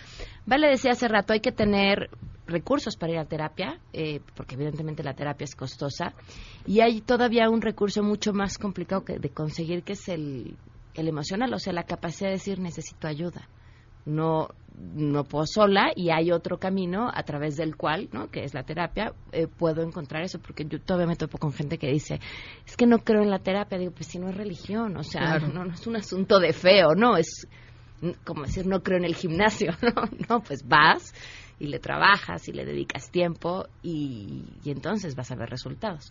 Vale 0.47 0.67
decía 0.69 0.93
hace 0.93 1.09
rato, 1.09 1.35
hay 1.35 1.41
que 1.41 1.53
tener 1.53 2.09
recursos 2.49 2.97
para 2.97 3.13
ir 3.13 3.19
a 3.19 3.25
terapia, 3.27 3.79
eh, 3.93 4.21
porque 4.35 4.55
evidentemente 4.57 5.03
la 5.03 5.15
terapia 5.15 5.45
es 5.45 5.55
costosa, 5.55 6.15
y 6.67 6.81
hay 6.81 7.01
todavía 7.01 7.49
un 7.51 7.61
recurso 7.61 8.03
mucho 8.03 8.33
más 8.33 8.59
complicado 8.59 9.05
que 9.05 9.19
de 9.19 9.29
conseguir, 9.31 9.83
que 9.83 9.93
es 9.93 10.09
el, 10.09 10.57
el 10.95 11.09
emocional, 11.09 11.53
o 11.55 11.59
sea, 11.59 11.73
la 11.73 11.85
capacidad 11.85 12.29
de 12.29 12.35
decir 12.37 12.59
necesito 12.59 13.07
ayuda. 13.07 13.49
No, 14.07 14.49
no 14.95 15.25
puedo 15.25 15.45
sola 15.45 15.91
y 15.95 16.09
hay 16.11 16.31
otro 16.33 16.57
camino 16.59 17.11
a 17.13 17.23
través 17.25 17.57
del 17.57 17.77
cual, 17.77 18.09
¿no? 18.13 18.31
que 18.31 18.43
es 18.45 18.55
la 18.55 18.63
terapia, 18.63 19.13
eh, 19.33 19.47
puedo 19.47 19.83
encontrar 19.83 20.23
eso, 20.23 20.39
porque 20.39 20.65
yo 20.65 20.81
todavía 20.81 21.09
me 21.09 21.17
topo 21.17 21.37
con 21.37 21.53
gente 21.53 21.77
que 21.77 21.89
dice, 21.89 22.19
es 22.67 22.77
que 22.77 22.87
no 22.87 23.01
creo 23.01 23.23
en 23.23 23.29
la 23.31 23.41
terapia, 23.41 23.77
digo, 23.77 23.93
pues 23.93 24.07
si 24.07 24.19
no 24.19 24.31
es 24.31 24.37
religión, 24.37 24.97
o 24.97 25.03
sea, 25.03 25.21
Claro. 25.39 25.49
no, 25.49 25.65
no 25.65 25.75
es 25.75 25.87
un 25.87 25.97
asunto 25.97 26.39
de 26.39 26.55
feo, 26.55 26.95
no, 26.97 27.19
es 27.19 27.47
como 28.25 28.43
decir, 28.45 28.67
no 28.67 28.83
creo 28.83 28.97
en 28.99 29.05
el 29.05 29.15
gimnasio, 29.17 29.73
no, 29.83 30.03
no, 30.29 30.41
pues 30.43 30.67
vas 30.67 31.13
y 31.59 31.67
le 31.69 31.79
trabajas 31.79 32.49
y 32.49 32.53
le 32.53 32.65
dedicas 32.65 33.11
tiempo 33.11 33.67
y, 33.83 34.45
y 34.65 34.71
entonces 34.71 35.15
vas 35.15 35.31
a 35.31 35.37
ver 35.37 35.51
resultados. 35.51 36.11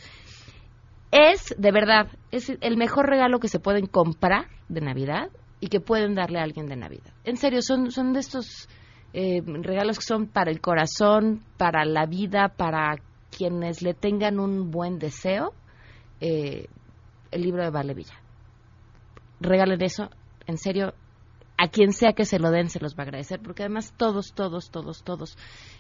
Es, 1.12 1.55
de 1.57 1.71
verdad, 1.71 2.07
es 2.31 2.49
el 2.62 2.77
mejor 2.77 3.07
regalo 3.07 3.39
que 3.39 3.47
se 3.47 3.60
pueden 3.60 3.88
comprar 3.88 4.47
de 4.67 4.81
Navidad 4.81 5.29
y 5.60 5.67
que 5.69 5.79
pueden 5.79 6.15
darle 6.15 6.39
a 6.39 6.43
alguien 6.43 6.67
de 6.67 6.75
Navidad. 6.75 7.13
En 7.23 7.38
serio, 7.38 7.62
son, 7.62 7.91
son 7.91 8.13
de 8.13 8.19
estos 8.19 8.67
eh, 9.13 9.41
regalos 9.45 9.97
que 9.99 10.05
son 10.05 10.27
para 10.27 10.51
el 10.51 10.60
corazón, 10.60 11.43
para 11.57 11.86
la 11.86 12.05
vida, 12.05 12.49
para 12.49 12.97
quienes 13.36 13.81
le 13.81 13.93
tengan 13.93 14.39
un 14.39 14.69
buen 14.69 14.99
deseo. 14.99 15.53
eh, 16.19 16.67
el 17.31 17.41
libro 17.41 17.63
de 17.63 17.69
Vale 17.69 17.93
Villa. 17.93 18.15
Regalen 19.39 19.81
eso, 19.81 20.10
en 20.47 20.57
serio, 20.57 20.93
a 21.57 21.69
quien 21.69 21.91
sea 21.91 22.13
que 22.13 22.25
se 22.25 22.37
lo 22.39 22.51
den 22.51 22.69
se 22.69 22.79
los 22.79 22.93
va 22.95 22.99
a 22.99 23.07
agradecer, 23.07 23.39
porque 23.41 23.63
además 23.63 23.93
todos, 23.97 24.33
todos, 24.33 24.69
todos, 24.69 25.03
todos, 25.03 25.37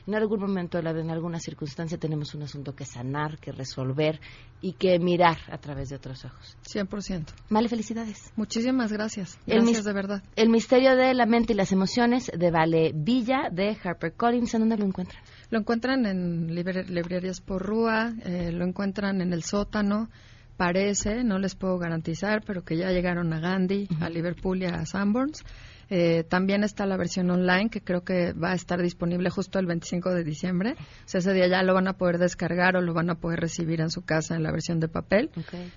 en 0.07 0.15
algún 0.15 0.39
momento 0.39 0.77
de 0.77 0.83
la 0.83 0.91
vida, 0.91 1.03
en 1.03 1.11
alguna 1.11 1.39
circunstancia, 1.39 1.97
tenemos 1.97 2.33
un 2.33 2.43
asunto 2.43 2.73
que 2.75 2.83
sanar, 2.85 3.37
que 3.39 3.51
resolver 3.51 4.19
y 4.61 4.73
que 4.73 4.97
mirar 4.99 5.37
a 5.51 5.57
través 5.59 5.89
de 5.89 5.97
otros 5.97 6.25
ojos. 6.25 6.57
100%. 6.67 7.25
Vale, 7.49 7.69
felicidades. 7.69 8.31
Muchísimas 8.35 8.91
gracias. 8.91 9.37
Gracias 9.45 9.83
de 9.83 9.93
verdad. 9.93 10.23
El 10.35 10.49
misterio 10.49 10.95
de 10.95 11.13
la 11.13 11.25
mente 11.27 11.53
y 11.53 11.55
las 11.55 11.71
emociones 11.71 12.31
de 12.35 12.49
Vale 12.51 12.91
Villa 12.95 13.49
de 13.51 13.77
Harper 13.83 14.13
Collins. 14.13 14.53
¿En 14.55 14.61
dónde 14.61 14.77
lo 14.77 14.85
encuentran? 14.85 15.21
Lo 15.51 15.59
encuentran 15.59 16.05
en 16.05 16.55
libre- 16.55 16.85
librerías 16.85 17.39
por 17.39 17.61
Rúa, 17.63 18.13
eh, 18.25 18.51
lo 18.51 18.65
encuentran 18.65 19.21
en 19.21 19.31
el 19.31 19.43
sótano, 19.43 20.09
parece, 20.57 21.23
no 21.23 21.39
les 21.39 21.55
puedo 21.55 21.77
garantizar, 21.77 22.41
pero 22.45 22.63
que 22.63 22.75
ya 22.77 22.91
llegaron 22.91 23.31
a 23.33 23.39
Gandhi, 23.39 23.87
a 24.01 24.09
Liverpool 24.09 24.61
y 24.61 24.65
a 24.65 24.85
Sanborns. 24.85 25.43
Eh, 25.89 26.25
también 26.27 26.65
está 26.65 26.85
la 26.85 26.97
versión 26.97 27.31
online 27.31 27.69
que 27.69 27.79
creo 27.79 28.01
que 28.03 28.33
va 28.33 28.51
a 28.51 28.55
estar 28.55 28.81
disponible 28.81 29.29
justo 29.29 29.57
el 29.57 29.67
25 29.67 30.13
de 30.13 30.25
diciembre. 30.25 30.71
O 30.71 30.83
sea, 31.05 31.19
ese 31.19 31.31
día 31.31 31.47
ya 31.47 31.63
lo 31.63 31.73
van 31.73 31.87
a 31.87 31.93
poder 31.93 32.17
descargar 32.17 32.75
o 32.75 32.81
lo 32.81 32.93
van 32.93 33.09
a 33.09 33.15
poder 33.15 33.39
recibir 33.39 33.79
en 33.79 33.89
su 33.89 34.01
casa 34.03 34.35
en 34.35 34.43
la 34.43 34.51
versión 34.51 34.81
de 34.81 34.89
papel. 34.89 35.29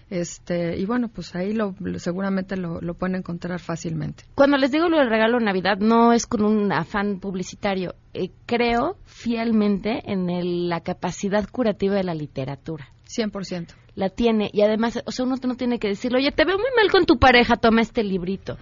Este, 0.08 0.76
y 0.78 0.84
bueno, 0.84 1.08
pues 1.14 1.36
ahí 1.36 1.52
lo, 1.52 1.76
lo- 1.78 2.00
seguramente 2.00 2.56
lo, 2.56 2.80
lo 2.80 2.94
pueden 2.94 3.14
encontrar 3.14 3.60
fácilmente. 3.60 4.24
Cuando 4.34 4.56
les 4.56 4.72
digo 4.72 4.88
lo 4.88 4.98
del 4.98 5.10
regalo 5.10 5.38
de 5.38 5.44
Navidad, 5.44 5.78
no 5.78 6.12
es 6.12 6.26
con 6.26 6.44
un 6.44 6.72
afán 6.72 7.20
publicitario. 7.20 7.94
Eh, 8.12 8.30
creo 8.46 8.96
fielmente 9.04 10.02
en 10.10 10.28
el- 10.28 10.68
la 10.68 10.80
capacidad 10.80 11.48
curativa 11.48 11.94
de 11.94 12.02
la 12.04 12.14
literatura. 12.14 12.88
100%. 13.16 13.74
La 13.94 14.08
tiene. 14.08 14.50
Y 14.52 14.62
además, 14.62 15.02
o 15.04 15.12
sea, 15.12 15.24
uno 15.24 15.36
no 15.42 15.56
tiene 15.56 15.78
que 15.78 15.88
decirle, 15.88 16.18
oye, 16.18 16.32
te 16.32 16.44
veo 16.44 16.56
muy 16.56 16.70
mal 16.76 16.90
con 16.90 17.06
tu 17.06 17.18
pareja, 17.18 17.56
toma 17.56 17.82
este 17.82 18.04
librito. 18.04 18.56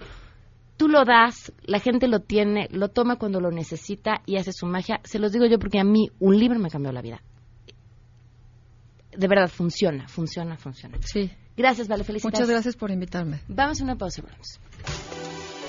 Tú 0.77 0.87
lo 0.87 1.03
das, 1.03 1.51
la 1.63 1.79
gente 1.79 2.07
lo 2.07 2.21
tiene, 2.21 2.67
lo 2.71 2.89
toma 2.89 3.17
cuando 3.17 3.41
lo 3.41 3.51
necesita 3.51 4.21
y 4.25 4.37
hace 4.37 4.53
su 4.53 4.65
magia. 4.65 5.01
Se 5.03 5.19
los 5.19 5.31
digo 5.31 5.45
yo 5.45 5.59
porque 5.59 5.79
a 5.79 5.83
mí 5.83 6.09
un 6.19 6.39
libro 6.39 6.57
me 6.57 6.69
cambió 6.69 6.91
la 6.91 7.01
vida. 7.01 7.21
De 9.15 9.27
verdad, 9.27 9.49
funciona, 9.49 10.07
funciona, 10.07 10.57
funciona. 10.57 10.97
Sí. 11.01 11.29
Gracias, 11.57 11.89
Vale, 11.89 12.05
felicidades. 12.05 12.39
Muchas 12.39 12.49
gracias 12.49 12.77
por 12.77 12.91
invitarme. 12.91 13.41
Vamos 13.49 13.81
a 13.81 13.83
una 13.83 13.97
pausa, 13.97 14.21
vamos. 14.21 14.61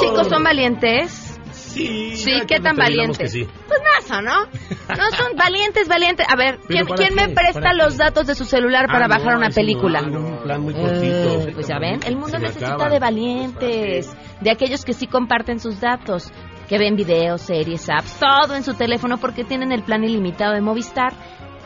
Chicos, 0.00 0.28
¿son 0.28 0.42
valientes? 0.44 1.28
Sí. 1.52 2.16
Sí, 2.16 2.32
¿qué 2.40 2.56
que 2.56 2.60
tan 2.60 2.76
valientes? 2.76 3.32
sí. 3.32 3.46
Pues 3.66 3.80
nazo, 3.98 4.20
¿no? 4.20 4.40
No 4.42 5.10
son 5.16 5.36
valientes, 5.36 5.88
valientes. 5.88 6.26
A 6.28 6.36
ver, 6.36 6.58
¿quién, 6.68 6.84
Pero 6.84 6.86
¿para 6.86 6.96
quién 6.96 7.14
me 7.14 7.28
presta 7.34 7.60
¿Para 7.60 7.72
los 7.74 7.96
datos 7.96 8.26
de 8.26 8.34
su 8.34 8.44
celular 8.44 8.86
para 8.88 9.06
Ah, 9.06 9.08
bajar 9.08 9.32
no, 9.32 9.38
una 9.38 9.48
no, 9.48 9.54
película? 9.54 10.00
era 10.00 10.08
un 10.18 10.42
plan 10.42 10.60
muy 10.60 10.74
Eh, 10.76 11.50
pues 11.54 11.66
ya 11.68 11.78
ven, 11.78 12.00
el 12.04 12.16
mundo 12.16 12.38
necesita 12.38 12.74
acaba. 12.74 12.90
de 12.90 12.98
valientes, 12.98 14.14
de 14.40 14.50
aquellos 14.50 14.84
que 14.84 14.92
sí 14.92 15.06
comparten 15.06 15.60
sus 15.60 15.80
datos, 15.80 16.30
que 16.68 16.76
ven 16.78 16.94
videos, 16.94 17.40
series, 17.40 17.88
apps, 17.88 18.18
todo 18.20 18.54
en 18.54 18.64
su 18.64 18.74
teléfono 18.74 19.16
porque 19.16 19.42
tienen 19.44 19.72
el 19.72 19.82
plan 19.82 20.04
ilimitado 20.04 20.52
de 20.52 20.60
Movistar 20.60 21.14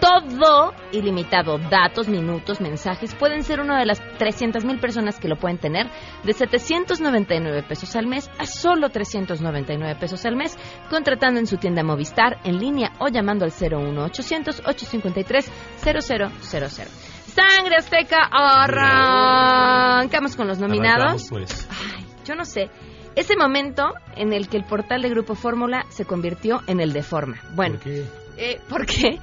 todo 0.01 0.73
ilimitado, 0.93 1.59
datos, 1.59 2.09
minutos, 2.09 2.61
mensajes. 2.61 3.15
Pueden 3.15 3.43
ser 3.43 3.61
una 3.61 3.79
de 3.79 3.87
las 3.87 4.01
300 4.19 4.65
mil 4.65 4.79
personas 4.79 5.19
que 5.19 5.29
lo 5.29 5.37
pueden 5.37 5.59
tener 5.59 5.87
de 6.23 6.33
799 6.33 7.63
pesos 7.63 7.97
al 7.97 8.07
mes 8.07 8.31
a 8.39 8.47
solo 8.47 8.91
399 8.91 9.97
pesos 9.99 10.25
al 10.27 10.37
mes, 10.37 10.57
contratando 10.91 11.41
en 11.41 11.47
su 11.47 11.57
tienda 11.57 11.83
Movistar 11.83 12.39
en 12.45 12.59
línea 12.59 12.93
o 12.99 13.09
llamando 13.09 13.45
al 13.45 13.53
01800 13.53 14.61
853 14.61 15.51
0000. 15.83 16.89
Sangre 17.37 17.77
Azteca, 17.77 18.29
arrancamos 19.27 20.37
con 20.37 20.49
los 20.49 20.59
nominados. 20.59 21.29
Pues. 21.29 21.69
Ay, 21.71 22.07
yo 22.25 22.35
no 22.35 22.45
sé. 22.45 22.71
Ese 23.15 23.37
momento 23.37 23.93
en 24.15 24.33
el 24.33 24.49
que 24.49 24.57
el 24.59 24.65
portal 24.65 25.03
de 25.03 25.09
Grupo 25.11 25.35
Fórmula 25.35 25.85
se 25.89 26.05
convirtió 26.05 26.61
en 26.67 26.81
el 26.81 26.93
de 26.93 27.03
Forma. 27.03 27.41
Bueno, 27.55 27.77
¿Por 27.77 27.85
qué? 27.85 28.05
eh, 28.37 28.61
¿por 28.69 28.85
qué? 28.87 29.19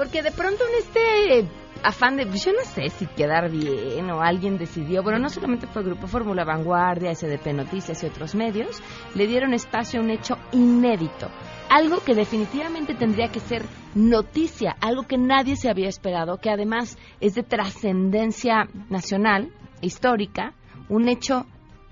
Porque 0.00 0.22
de 0.22 0.30
pronto 0.30 0.64
en 0.66 0.78
este 0.78 1.48
afán 1.82 2.16
de, 2.16 2.24
pues, 2.24 2.42
yo 2.42 2.52
no 2.54 2.64
sé 2.64 2.88
si 2.88 3.04
quedar 3.06 3.50
bien 3.50 4.10
o 4.10 4.22
alguien 4.22 4.56
decidió, 4.56 5.02
bueno, 5.02 5.18
no 5.18 5.28
solamente 5.28 5.66
fue 5.66 5.82
Grupo 5.82 6.06
Fórmula, 6.06 6.42
Vanguardia, 6.42 7.14
SDP 7.14 7.52
Noticias 7.52 8.02
y 8.02 8.06
otros 8.06 8.34
medios, 8.34 8.80
le 9.14 9.26
dieron 9.26 9.52
espacio 9.52 10.00
a 10.00 10.02
un 10.02 10.08
hecho 10.08 10.38
inédito, 10.52 11.28
algo 11.68 12.00
que 12.02 12.14
definitivamente 12.14 12.94
tendría 12.94 13.28
que 13.28 13.40
ser 13.40 13.66
noticia, 13.94 14.74
algo 14.80 15.02
que 15.02 15.18
nadie 15.18 15.54
se 15.56 15.68
había 15.68 15.90
esperado, 15.90 16.38
que 16.38 16.48
además 16.48 16.96
es 17.20 17.34
de 17.34 17.42
trascendencia 17.42 18.68
nacional, 18.88 19.52
histórica, 19.82 20.54
un 20.88 21.10
hecho 21.10 21.44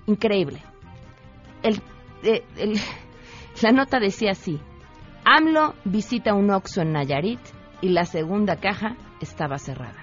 increíble. 0.06 0.62
El, 1.62 1.82
eh, 2.22 2.42
el- 2.56 2.80
la 3.62 3.72
nota 3.72 4.00
decía 4.00 4.30
así, 4.30 4.58
AMLO 5.26 5.74
visita 5.84 6.32
un 6.32 6.50
Oxxo 6.50 6.80
en 6.80 6.92
Nayarit 6.92 7.40
y 7.80 7.88
la 7.90 8.04
segunda 8.04 8.56
caja 8.56 8.96
estaba 9.20 9.58
cerrada. 9.58 10.02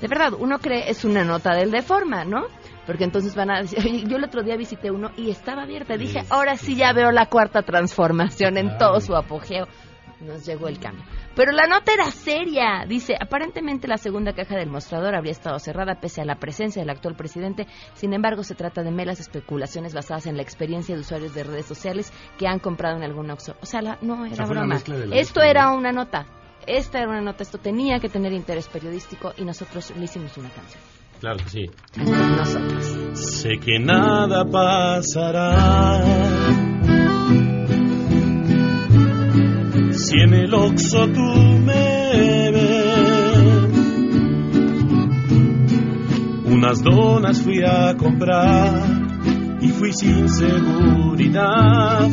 De 0.00 0.06
verdad, 0.08 0.32
uno 0.38 0.58
cree 0.60 0.88
es 0.90 1.04
una 1.04 1.24
nota 1.24 1.54
del 1.54 1.70
de 1.70 1.82
forma, 1.82 2.24
¿no? 2.24 2.44
Porque 2.86 3.04
entonces 3.04 3.34
van 3.34 3.50
a 3.50 3.60
decir, 3.62 3.78
oye, 3.80 4.04
yo 4.06 4.16
el 4.16 4.24
otro 4.24 4.42
día 4.42 4.56
visité 4.56 4.90
uno 4.90 5.10
y 5.16 5.30
estaba 5.30 5.62
abierta. 5.62 5.96
Dije, 5.96 6.22
ahora 6.30 6.56
sí 6.56 6.76
ya 6.76 6.92
veo 6.92 7.10
la 7.10 7.26
cuarta 7.26 7.62
transformación 7.62 8.56
en 8.56 8.78
todo 8.78 9.00
su 9.00 9.14
apogeo. 9.16 9.66
Nos 10.20 10.44
llegó 10.46 10.66
el 10.68 10.80
cambio. 10.80 11.04
Pero 11.36 11.52
la 11.52 11.66
nota 11.68 11.92
era 11.92 12.06
seria. 12.10 12.84
Dice, 12.88 13.14
aparentemente 13.20 13.86
la 13.86 13.98
segunda 13.98 14.32
caja 14.32 14.56
del 14.56 14.68
mostrador 14.68 15.14
habría 15.14 15.30
estado 15.32 15.58
cerrada 15.60 16.00
pese 16.00 16.20
a 16.20 16.24
la 16.24 16.36
presencia 16.40 16.82
del 16.82 16.90
actual 16.90 17.14
presidente. 17.14 17.66
Sin 17.94 18.12
embargo, 18.14 18.42
se 18.42 18.54
trata 18.56 18.82
de 18.82 18.90
meras 18.90 19.20
especulaciones 19.20 19.94
basadas 19.94 20.26
en 20.26 20.36
la 20.36 20.42
experiencia 20.42 20.94
de 20.96 21.02
usuarios 21.02 21.34
de 21.34 21.44
redes 21.44 21.66
sociales 21.66 22.12
que 22.36 22.48
han 22.48 22.58
comprado 22.58 22.96
en 22.96 23.04
algún 23.04 23.30
Oxxo. 23.30 23.54
O 23.62 23.66
sea, 23.66 23.80
la- 23.82 23.98
no 24.00 24.24
era 24.26 24.34
sea, 24.34 24.46
broma. 24.46 24.74
Esto 24.76 25.04
mezcla, 25.10 25.46
era 25.48 25.70
una 25.70 25.92
nota. 25.92 26.26
Esta 26.68 26.98
era 26.98 27.08
una 27.08 27.22
nota. 27.22 27.42
Esto 27.42 27.56
tenía 27.56 27.98
que 27.98 28.10
tener 28.10 28.32
interés 28.34 28.68
periodístico 28.68 29.32
y 29.38 29.44
nosotros 29.44 29.90
le 29.96 30.04
hicimos 30.04 30.36
una 30.36 30.50
canción. 30.50 30.82
Claro 31.18 31.38
que 31.38 31.48
sí. 31.48 31.70
Nosotros. 31.96 33.18
Sé 33.18 33.58
que 33.58 33.78
nada 33.80 34.44
pasará. 34.44 36.02
Si 39.92 40.20
en 40.20 40.34
el 40.34 40.52
Oxxo 40.52 41.06
tú 41.08 41.20
me 41.64 42.50
ves, 42.52 43.68
unas 46.44 46.82
donas 46.82 47.42
fui 47.42 47.62
a 47.64 47.96
comprar 47.96 48.82
y 49.62 49.68
fui 49.68 49.92
sin 49.94 50.28
seguridad. 50.28 52.08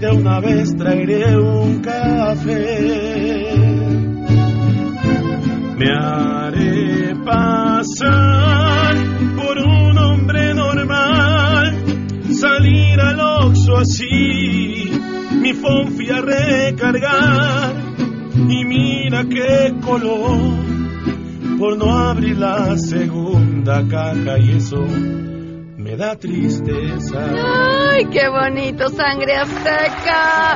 De 0.00 0.10
una 0.10 0.40
vez 0.40 0.76
traeré 0.76 1.38
un 1.38 1.80
café. 1.80 3.61
Me 5.82 5.90
haré 5.90 7.12
pasar 7.24 8.94
por 9.34 9.58
un 9.58 9.98
hombre 9.98 10.54
normal, 10.54 11.76
salir 12.32 13.00
al 13.00 13.18
Oxxo 13.18 13.78
así, 13.78 14.92
mi 15.40 15.52
phone 15.54 15.90
fui 15.90 16.08
a 16.08 16.20
recargar 16.20 17.74
y 18.48 18.64
mira 18.64 19.24
qué 19.24 19.74
color 19.84 20.38
por 21.58 21.76
no 21.76 21.98
abrir 21.98 22.38
la 22.38 22.78
segunda 22.78 23.82
caja 23.88 24.38
y 24.38 24.58
eso 24.58 24.84
me 25.78 25.96
da 25.96 26.14
tristeza. 26.14 27.26
¡Ay, 27.90 28.04
qué 28.06 28.28
bonito, 28.28 28.88
sangre 28.88 29.34
azteca! 29.34 30.54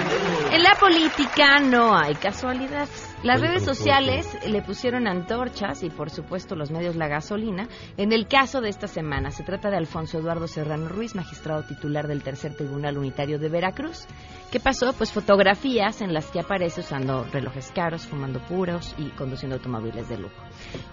En 0.52 0.62
la 0.62 0.76
política 0.78 1.58
no 1.58 1.96
hay 1.96 2.14
casualidad. 2.14 2.86
Las 3.26 3.40
redes 3.40 3.64
sociales 3.64 4.38
le 4.46 4.62
pusieron 4.62 5.08
antorchas 5.08 5.82
y, 5.82 5.90
por 5.90 6.10
supuesto, 6.10 6.54
los 6.54 6.70
medios 6.70 6.94
la 6.94 7.08
gasolina. 7.08 7.66
En 7.96 8.12
el 8.12 8.28
caso 8.28 8.60
de 8.60 8.68
esta 8.68 8.86
semana, 8.86 9.32
se 9.32 9.42
trata 9.42 9.68
de 9.68 9.76
Alfonso 9.76 10.18
Eduardo 10.18 10.46
Serrano 10.46 10.88
Ruiz, 10.88 11.16
magistrado 11.16 11.64
titular 11.64 12.06
del 12.06 12.22
Tercer 12.22 12.54
Tribunal 12.54 12.96
Unitario 12.96 13.40
de 13.40 13.48
Veracruz. 13.48 14.06
¿Qué 14.52 14.60
pasó? 14.60 14.92
Pues 14.92 15.10
fotografías 15.10 16.02
en 16.02 16.14
las 16.14 16.30
que 16.30 16.38
aparece 16.38 16.82
usando 16.82 17.24
relojes 17.24 17.72
caros, 17.72 18.06
fumando 18.06 18.38
puros 18.38 18.94
y 18.96 19.08
conduciendo 19.08 19.56
automóviles 19.56 20.08
de 20.08 20.18
lujo. 20.18 20.40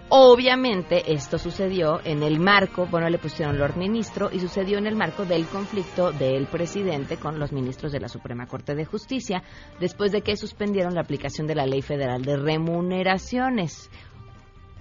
Obviamente 0.09 1.13
esto 1.13 1.37
sucedió 1.37 2.01
en 2.03 2.23
el 2.23 2.39
marco, 2.39 2.87
bueno, 2.87 3.09
le 3.09 3.19
pusieron 3.19 3.59
Lord 3.59 3.77
Ministro 3.77 4.29
y 4.31 4.39
sucedió 4.39 4.79
en 4.79 4.87
el 4.87 4.95
marco 4.95 5.25
del 5.25 5.45
conflicto 5.45 6.11
del 6.11 6.47
presidente 6.47 7.17
con 7.17 7.39
los 7.39 7.51
ministros 7.51 7.91
de 7.91 7.99
la 7.99 8.09
Suprema 8.09 8.47
Corte 8.47 8.73
de 8.73 8.85
Justicia 8.85 9.43
después 9.79 10.11
de 10.11 10.21
que 10.21 10.35
suspendieron 10.35 10.95
la 10.95 11.01
aplicación 11.01 11.45
de 11.45 11.55
la 11.55 11.67
Ley 11.67 11.81
Federal 11.81 12.22
de 12.23 12.37
Remuneraciones 12.37 13.89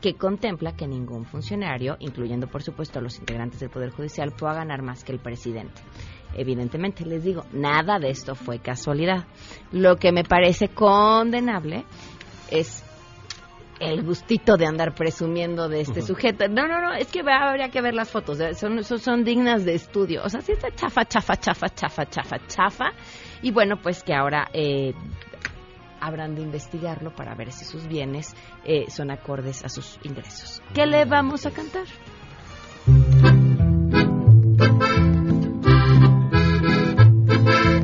que 0.00 0.14
contempla 0.14 0.74
que 0.74 0.86
ningún 0.86 1.24
funcionario, 1.24 1.96
incluyendo 2.00 2.48
por 2.48 2.62
supuesto 2.62 2.98
a 2.98 3.02
los 3.02 3.18
integrantes 3.18 3.60
del 3.60 3.70
Poder 3.70 3.90
Judicial, 3.90 4.32
pueda 4.32 4.54
ganar 4.54 4.82
más 4.82 5.04
que 5.04 5.12
el 5.12 5.20
presidente. 5.20 5.80
Evidentemente, 6.34 7.06
les 7.06 7.22
digo, 7.22 7.44
nada 7.52 7.98
de 7.98 8.10
esto 8.10 8.34
fue 8.34 8.58
casualidad. 8.58 9.26
Lo 9.70 9.96
que 9.96 10.12
me 10.12 10.24
parece 10.24 10.68
condenable 10.68 11.84
es 12.50 12.84
el 13.78 14.02
gustito 14.02 14.56
de 14.56 14.66
andar 14.66 14.94
presumiendo 14.94 15.68
de 15.68 15.80
este 15.80 16.02
sujeto. 16.02 16.48
No, 16.48 16.66
no, 16.66 16.80
no, 16.80 16.94
es 16.94 17.08
que 17.08 17.20
habría 17.20 17.68
que 17.68 17.80
ver 17.80 17.94
las 17.94 18.10
fotos, 18.10 18.40
eh, 18.40 18.54
son, 18.54 18.82
son, 18.84 18.98
son 18.98 19.24
dignas 19.24 19.64
de 19.64 19.74
estudio. 19.74 20.22
O 20.24 20.28
sea, 20.28 20.40
sí 20.40 20.52
está 20.52 20.70
chafa, 20.74 21.04
chafa, 21.04 21.36
chafa, 21.36 21.68
chafa, 21.68 22.06
chafa, 22.06 22.36
chafa. 22.46 22.92
Y 23.42 23.50
bueno, 23.50 23.76
pues 23.82 24.02
que 24.02 24.14
ahora 24.14 24.48
eh, 24.52 24.94
habrán 26.02 26.34
de 26.34 26.42
investigarlo 26.42 27.14
para 27.14 27.34
ver 27.34 27.52
si 27.52 27.64
sus 27.64 27.86
bienes 27.86 28.34
eh, 28.64 28.90
son 28.90 29.10
acordes 29.10 29.64
a 29.64 29.68
sus 29.68 29.98
ingresos. 30.02 30.60
¿Qué 30.74 30.84
le 30.84 31.04
vamos 31.04 31.46
a 31.46 31.52
cantar? 31.52 31.86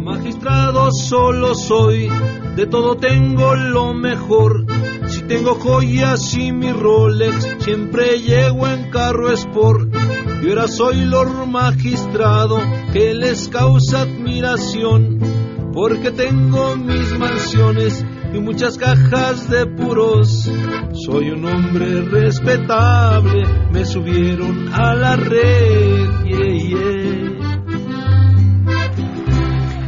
Magistrado 0.02 0.90
solo 0.90 1.54
soy, 1.54 2.10
de 2.56 2.66
todo 2.66 2.96
tengo 2.96 3.54
lo 3.54 3.94
mejor. 3.94 4.66
Si 5.06 5.22
tengo 5.22 5.54
joyas 5.54 6.34
y 6.34 6.50
mi 6.50 6.72
Rolex, 6.72 7.56
siempre 7.60 8.18
llego 8.18 8.66
en 8.66 8.90
carro 8.90 9.30
Sport. 9.32 9.94
Y 10.42 10.48
ahora 10.50 10.66
soy 10.66 11.04
Lord 11.04 11.46
Magistrado, 11.46 12.58
que 12.92 13.14
les 13.14 13.48
causa 13.48 14.02
admiración, 14.02 15.18
porque 15.72 16.10
tengo 16.10 16.76
mis 16.76 17.18
mansiones 17.18 18.04
y 18.32 18.38
muchas 18.40 18.76
cajas 18.78 19.48
de 19.48 19.66
puros. 19.66 20.50
Soy 20.92 21.30
un 21.30 21.44
hombre 21.44 22.02
respetable, 22.02 23.44
me 23.70 23.84
subieron 23.84 24.72
a 24.72 24.94
la 24.94 25.16
red. 25.16 26.24
yeah, 26.24 26.54
yeah. 26.54 27.28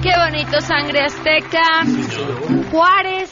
¡Qué 0.02 0.12
bonito, 0.16 0.60
sangre 0.60 1.00
azteca! 1.00 1.84
Juárez 2.70 3.30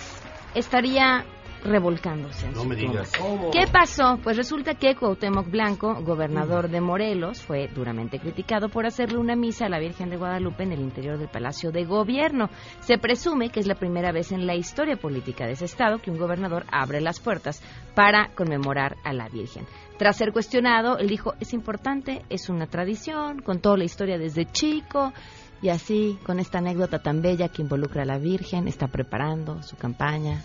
estaría 0.55 1.25
revolcándose. 1.65 2.47
en 2.47 2.53
No 2.53 2.63
su 2.63 2.69
me 2.69 2.77
tumba. 2.77 2.93
digas. 2.93 3.13
¿Qué 3.53 3.67
pasó? 3.73 4.19
Pues 4.23 4.37
resulta 4.37 4.75
que 4.75 4.95
Cuauhtémoc 4.95 5.51
Blanco, 5.51 5.95
gobernador 6.03 6.69
de 6.69 6.81
Morelos, 6.81 7.43
fue 7.43 7.69
duramente 7.69 8.19
criticado 8.19 8.69
por 8.69 8.87
hacerle 8.87 9.19
una 9.19 9.37
misa 9.37 9.67
a 9.67 9.69
la 9.69 9.79
Virgen 9.79 10.11
de 10.11 10.17
Guadalupe 10.17 10.63
en 10.63 10.73
el 10.73 10.81
interior 10.81 11.19
del 11.19 11.29
Palacio 11.29 11.71
de 11.71 11.85
Gobierno. 11.85 12.49
Se 12.81 12.99
presume 12.99 13.51
que 13.51 13.61
es 13.61 13.67
la 13.67 13.75
primera 13.75 14.13
vez 14.13 14.33
en 14.33 14.47
la 14.47 14.55
historia 14.55 14.97
política 14.97 15.47
de 15.47 15.53
ese 15.53 15.65
estado 15.65 15.99
que 15.99 16.11
un 16.11 16.19
gobernador 16.19 16.65
abre 16.71 17.01
las 17.01 17.21
puertas 17.21 17.63
para 17.95 18.29
conmemorar 18.35 18.97
a 19.05 19.13
la 19.13 19.29
Virgen. 19.29 19.67
Tras 19.99 20.17
ser 20.17 20.33
cuestionado, 20.33 20.99
él 20.99 21.09
dijo, 21.09 21.35
es 21.41 21.53
importante, 21.53 22.23
es 22.29 22.49
una 22.49 22.67
tradición, 22.67 23.41
contó 23.41 23.77
la 23.77 23.85
historia 23.85 24.17
desde 24.17 24.47
chico, 24.47 25.13
y 25.61 25.71
así, 25.71 26.17
con 26.25 26.39
esta 26.39 26.59
anécdota 26.59 27.01
tan 27.01 27.21
bella 27.21 27.49
que 27.49 27.63
involucra 27.63 28.03
a 28.03 28.07
la 28.07 28.19
Virgen, 28.19 28.69
está 28.69 28.87
preparando 28.87 29.61
su 29.65 29.77
campaña 29.77 30.41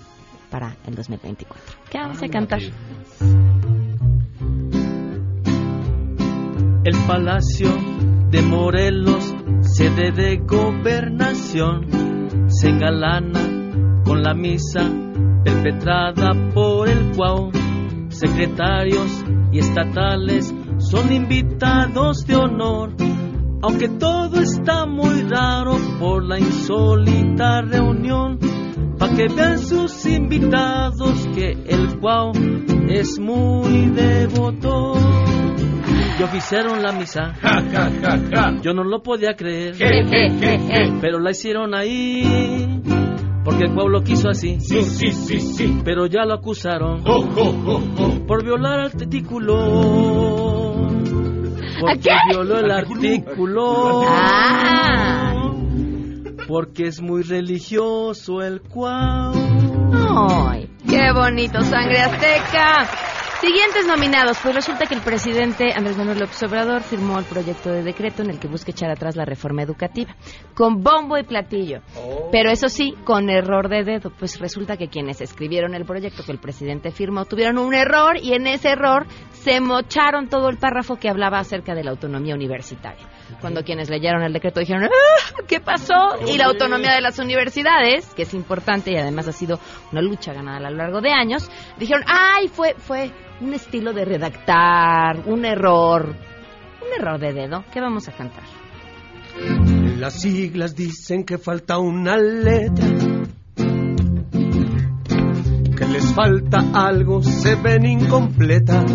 para 0.54 0.78
el 0.86 0.94
2024. 0.94 1.64
¿Qué 1.90 1.98
vamos 1.98 2.22
a 2.22 2.28
cantar? 2.28 2.60
El 6.84 6.98
palacio 7.08 7.70
de 8.30 8.42
Morelos, 8.44 9.34
sede 9.62 10.12
de 10.12 10.38
gobernación, 10.46 11.88
se 12.50 12.70
engalana 12.70 14.04
con 14.06 14.22
la 14.22 14.36
misa 14.36 14.92
perpetrada 15.44 16.34
por 16.54 16.88
el 16.88 17.16
Cuau. 17.16 17.50
Secretarios 18.10 19.26
y 19.52 19.58
estatales 19.58 20.54
son 20.78 21.12
invitados 21.12 22.28
de 22.28 22.36
honor, 22.36 22.94
aunque 23.64 23.90
todo 23.90 24.40
está 24.40 24.86
muy 24.86 25.24
raro 25.24 25.78
por 26.00 26.24
la 26.24 26.38
insólita 26.38 27.62
reunión. 27.62 28.53
Pa' 28.98 29.10
que 29.16 29.28
vean 29.28 29.60
sus 29.60 30.06
invitados 30.06 31.28
que 31.34 31.52
el 31.52 32.00
Cuau 32.00 32.32
es 32.88 33.20
muy 33.20 33.88
devoto. 33.88 34.94
Y 36.20 36.24
oficiaron 36.24 36.82
la 36.84 36.92
misa. 36.92 37.34
Yo 38.62 38.74
no 38.74 38.84
lo 38.84 39.02
podía 39.02 39.36
creer. 39.36 39.76
Pero 41.02 41.20
la 41.20 41.32
hicieron 41.32 41.74
ahí. 41.74 42.82
Porque 43.44 43.66
el 43.66 43.74
pueblo 43.74 44.04
quiso 44.04 44.30
así. 44.30 44.60
Sí, 44.62 44.84
sí, 44.84 45.12
sí, 45.12 45.40
sí. 45.40 45.82
Pero 45.84 46.06
ya 46.06 46.24
lo 46.24 46.36
acusaron. 46.36 47.04
Jo, 47.04 47.24
jo, 47.24 47.46
jo, 47.66 47.82
jo. 47.98 48.26
Por 48.26 48.44
violar 48.44 48.80
al 48.80 48.92
testículo. 48.92 49.56
Porque 51.82 52.00
qué? 52.00 52.12
violó 52.30 52.60
el 52.60 52.72
artículo. 52.72 54.04
Ah. 54.08 55.33
Porque 56.54 56.84
es 56.84 57.02
muy 57.02 57.24
religioso 57.24 58.44
el 58.44 58.62
cuau. 58.62 59.34
¡Ay! 59.92 60.70
¡Qué 60.88 61.12
bonito, 61.12 61.60
sangre 61.62 62.00
azteca! 62.00 63.23
Siguientes 63.44 63.86
nominados, 63.86 64.38
pues 64.42 64.56
resulta 64.56 64.86
que 64.86 64.96
el 64.96 65.02
presidente 65.02 65.74
Andrés 65.76 65.98
Manuel 65.98 66.18
López 66.18 66.42
Obrador 66.44 66.82
firmó 66.82 67.20
el 67.20 67.26
proyecto 67.26 67.74
de 67.74 67.84
decreto 67.84 68.22
en 68.22 68.30
el 68.30 68.40
que 68.40 68.48
busca 68.48 68.72
echar 68.72 68.90
atrás 68.90 69.18
la 69.18 69.26
reforma 69.26 69.62
educativa, 69.64 70.16
con 70.54 70.82
bombo 70.82 71.18
y 71.18 71.24
platillo. 71.24 71.82
Pero 72.32 72.50
eso 72.50 72.70
sí, 72.70 72.94
con 73.04 73.30
error 73.30 73.68
de 73.68 73.84
dedo, 73.84 74.12
pues 74.18 74.40
resulta 74.40 74.78
que 74.78 74.88
quienes 74.88 75.20
escribieron 75.20 75.76
el 75.76 75.84
proyecto 75.84 76.24
que 76.24 76.32
el 76.32 76.40
presidente 76.40 76.92
firmó 76.92 77.26
tuvieron 77.26 77.58
un 77.58 77.74
error 77.74 78.16
y 78.16 78.32
en 78.32 78.48
ese 78.48 78.70
error 78.70 79.08
se 79.32 79.60
mocharon 79.60 80.30
todo 80.30 80.48
el 80.48 80.58
párrafo 80.58 80.96
que 80.96 81.10
hablaba 81.10 81.40
acerca 81.40 81.76
de 81.76 81.84
la 81.84 81.92
autonomía 81.92 82.36
universitaria. 82.36 83.06
Cuando 83.42 83.62
quienes 83.64 83.90
leyeron 83.90 84.24
el 84.24 84.32
decreto 84.32 84.62
dijeron, 84.62 84.86
"Ah, 84.86 85.42
¿qué 85.50 85.60
pasó? 85.60 86.16
Y 86.26 86.38
la 86.38 86.46
autonomía 86.46 86.94
de 86.94 87.02
las 87.02 87.20
universidades, 87.20 88.14
que 88.14 88.22
es 88.22 88.34
importante 88.34 88.94
y 88.94 88.96
además 88.96 89.28
ha 89.28 89.34
sido 89.34 89.60
una 89.92 90.02
lucha 90.02 90.32
ganada 90.32 90.66
a 90.66 90.72
lo 90.72 90.78
largo 90.78 91.02
de 91.02 91.12
años, 91.12 91.52
dijeron, 91.78 92.06
ay, 92.08 92.48
fue, 92.48 92.76
fue 92.76 93.12
un 93.44 93.54
estilo 93.54 93.92
de 93.92 94.06
redactar, 94.06 95.28
un 95.28 95.44
error, 95.44 96.08
un 96.08 97.02
error 97.02 97.20
de 97.20 97.34
dedo. 97.34 97.66
¿Qué 97.74 97.82
vamos 97.82 98.08
a 98.08 98.14
cantar? 98.14 98.44
Las 100.00 100.22
siglas 100.22 100.76
dicen 100.76 101.26
que 101.26 101.38
falta 101.38 101.78
una 101.78 102.16
letra. 102.16 102.88
Que 105.78 105.86
les 105.86 106.14
falta 106.14 106.60
algo, 106.74 107.22
se 107.22 107.56
ven 107.56 107.86
incompletas. 107.86 108.86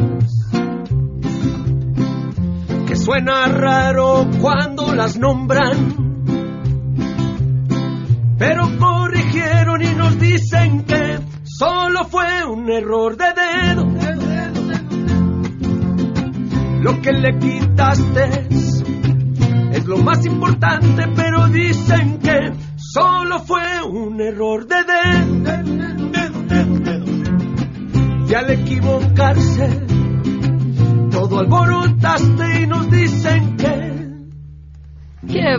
Que 2.87 2.97
suena 2.97 3.49
raro 3.49 4.27
cuando 4.41 4.95
las 4.95 5.19
nombran. 5.19 6.09
Pero 8.39 8.63
corrigieron 8.79 9.83
y 9.83 9.95
nos 9.95 10.19
dicen 10.19 10.85
que 10.85 11.19
solo 11.45 12.05
fue 12.05 12.45
un 12.45 12.71
error 12.71 13.17
de 13.17 13.27
dedo. 13.35 14.28
Lo 16.81 17.01
que 17.01 17.13
le 17.13 17.39
quitaste 17.39 18.49
es 19.73 19.87
lo 19.87 19.99
más 19.99 20.25
importante, 20.25 21.05
pero 21.15 21.49
dicen 21.49 22.19
que 22.19 22.53
solo 22.77 23.41
fue 23.41 23.83
un 23.83 24.21
error 24.21 24.67
de 24.67 24.77
dedo. 24.85 25.59
Y 28.29 28.35
al 28.35 28.51
equivocarse, 28.51 29.87
todo 31.11 31.41
alborotaste 31.41 32.63
y 32.63 32.67
nos 32.67 32.91
dicen 32.91 33.57
que 33.57 33.98
¡Qué 33.98 33.98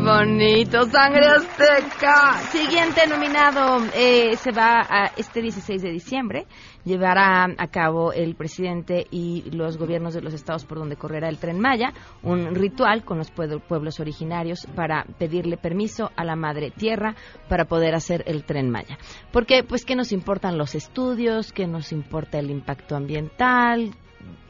bonito! 0.04 0.84
¡Sangre 0.89 1.26
azteca! 1.28 2.34
Siguiente 2.52 3.08
nominado 3.08 3.78
eh, 3.93 4.36
se 4.38 4.52
va 4.52 4.82
a 4.89 5.12
este 5.18 5.41
16 5.41 5.82
de 5.82 5.91
diciembre. 5.91 6.45
Llevará 6.86 7.45
a 7.58 7.68
cabo 7.68 8.14
el 8.14 8.36
presidente 8.36 9.06
y 9.12 9.52
los 9.52 9.78
gobiernos 9.78 10.14
de 10.14 10.22
los 10.22 10.34
estados 10.34 10.66
por 10.66 10.80
donde 10.80 10.95
correrá 10.95 11.30
el 11.30 11.38
tren 11.38 11.60
Maya, 11.60 11.93
un 12.24 12.56
ritual 12.56 13.04
con 13.04 13.18
los 13.18 13.32
pueblo- 13.32 13.60
pueblos 13.60 14.00
originarios 14.00 14.66
para 14.76 15.04
pedirle 15.18 15.58
permiso 15.58 16.10
a 16.16 16.24
la 16.24 16.36
madre 16.36 16.72
tierra 16.72 17.16
para 17.47 17.66
poder 17.66 17.95
hacer 17.95 18.24
el 18.28 18.43
tren 18.43 18.70
Maya. 18.70 18.97
Porque, 19.32 19.64
pues, 19.64 19.86
¿qué 19.86 19.95
nos 19.95 20.12
importan 20.12 20.58
los 20.58 20.76
estudios? 20.76 21.52
¿Qué 21.52 21.68
nos 21.68 21.91
importa 21.91 22.39
el 22.39 22.50
impacto 22.50 22.95
ambiental? 22.95 23.91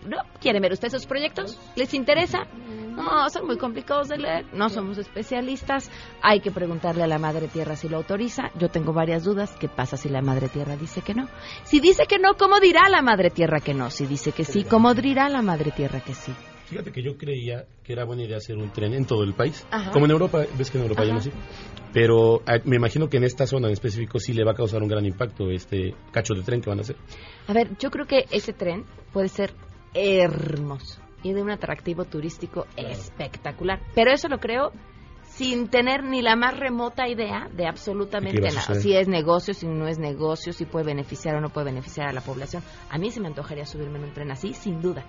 ¿No? 0.05 0.17
¿Quieren 0.39 0.61
ver 0.61 0.71
ustedes 0.71 0.93
esos 0.93 1.07
proyectos? 1.07 1.59
¿Les 1.75 1.93
interesa? 1.93 2.47
No, 2.95 3.29
son 3.29 3.45
muy 3.47 3.57
complicados 3.57 4.07
de 4.07 4.17
leer. 4.17 4.45
No 4.53 4.69
somos 4.69 4.97
especialistas. 4.97 5.89
Hay 6.21 6.39
que 6.39 6.51
preguntarle 6.51 7.03
a 7.03 7.07
la 7.07 7.17
Madre 7.17 7.47
Tierra 7.47 7.75
si 7.75 7.87
lo 7.87 7.97
autoriza. 7.97 8.51
Yo 8.55 8.69
tengo 8.69 8.93
varias 8.93 9.23
dudas. 9.23 9.55
¿Qué 9.59 9.69
pasa 9.69 9.97
si 9.97 10.09
la 10.09 10.21
Madre 10.21 10.49
Tierra 10.49 10.75
dice 10.75 11.01
que 11.01 11.13
no? 11.13 11.27
Si 11.63 11.79
dice 11.79 12.05
que 12.07 12.19
no, 12.19 12.35
¿cómo 12.35 12.59
dirá 12.59 12.89
la 12.89 13.01
Madre 13.01 13.29
Tierra 13.29 13.59
que 13.59 13.73
no? 13.73 13.89
Si 13.89 14.05
dice 14.05 14.31
que 14.31 14.43
sí, 14.43 14.63
¿cómo 14.63 14.93
dirá 14.93 15.29
la 15.29 15.41
Madre 15.41 15.71
Tierra 15.71 15.99
que 16.01 16.13
sí? 16.13 16.33
Fíjate 16.69 16.91
que 16.91 17.01
yo 17.01 17.17
creía 17.17 17.65
que 17.83 17.93
era 17.93 18.05
buena 18.05 18.23
idea 18.23 18.37
hacer 18.37 18.55
un 18.57 18.71
tren 18.71 18.93
en 18.93 19.05
todo 19.05 19.23
el 19.23 19.33
país. 19.33 19.65
Ajá. 19.71 19.91
Como 19.91 20.05
en 20.05 20.11
Europa, 20.11 20.45
ves 20.55 20.69
que 20.69 20.77
en 20.77 20.83
Europa 20.83 21.03
ya 21.03 21.13
no 21.13 21.19
sí. 21.19 21.31
Pero 21.91 22.43
ah, 22.45 22.59
me 22.63 22.75
imagino 22.75 23.09
que 23.09 23.17
en 23.17 23.23
esta 23.23 23.47
zona 23.47 23.67
en 23.67 23.73
específico 23.73 24.19
sí 24.19 24.33
le 24.33 24.43
va 24.43 24.51
a 24.51 24.53
causar 24.55 24.83
un 24.83 24.87
gran 24.87 25.03
impacto 25.03 25.49
este 25.49 25.95
cacho 26.11 26.35
de 26.35 26.43
tren 26.43 26.61
que 26.61 26.69
van 26.69 26.77
a 26.77 26.81
hacer. 26.81 26.95
A 27.47 27.53
ver, 27.53 27.75
yo 27.79 27.89
creo 27.89 28.05
que 28.05 28.25
ese 28.29 28.53
tren 28.53 28.85
puede 29.11 29.29
ser 29.29 29.53
hermoso 29.95 31.01
y 31.23 31.33
de 31.33 31.41
un 31.41 31.49
atractivo 31.49 32.05
turístico 32.05 32.67
espectacular. 32.77 33.79
Pero 33.95 34.11
eso 34.11 34.27
lo 34.27 34.37
creo 34.37 34.71
sin 35.23 35.69
tener 35.69 36.03
ni 36.03 36.21
la 36.21 36.35
más 36.35 36.57
remota 36.57 37.07
idea 37.07 37.47
de 37.51 37.65
absolutamente 37.65 38.37
¿Qué 38.37 38.43
va 38.43 38.49
a 38.49 38.67
nada. 38.67 38.75
Si 38.75 38.95
es 38.95 39.07
negocio, 39.07 39.53
si 39.53 39.67
no 39.67 39.87
es 39.87 39.97
negocio, 39.97 40.53
si 40.53 40.65
puede 40.65 40.85
beneficiar 40.85 41.35
o 41.35 41.41
no 41.41 41.49
puede 41.49 41.65
beneficiar 41.65 42.07
a 42.07 42.13
la 42.13 42.21
población. 42.21 42.61
A 42.89 42.97
mí 42.97 43.09
se 43.09 43.19
me 43.21 43.27
antojaría 43.27 43.65
subirme 43.65 43.97
en 43.97 44.05
un 44.05 44.13
tren 44.13 44.31
así, 44.31 44.53
sin 44.53 44.81
duda. 44.81 45.05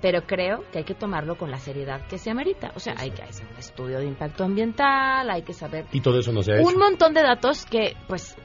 Pero 0.00 0.22
creo 0.26 0.64
que 0.72 0.78
hay 0.78 0.84
que 0.84 0.94
tomarlo 0.94 1.36
con 1.36 1.50
la 1.50 1.58
seriedad 1.58 2.06
que 2.08 2.16
se 2.16 2.30
amerita. 2.30 2.72
O 2.74 2.80
sea, 2.80 2.94
hay 2.98 3.10
que 3.10 3.22
hacer 3.22 3.46
un 3.50 3.56
estudio 3.58 3.98
de 3.98 4.06
impacto 4.06 4.44
ambiental, 4.44 5.28
hay 5.30 5.42
que 5.42 5.52
saber 5.52 5.86
Y 5.92 6.00
todo 6.00 6.18
eso 6.18 6.32
no 6.32 6.42
se 6.42 6.52
ha 6.52 6.56
hecho. 6.58 6.66
un 6.68 6.78
montón 6.78 7.12
de 7.12 7.22
datos 7.22 7.66
que, 7.66 7.96
pues, 8.08 8.36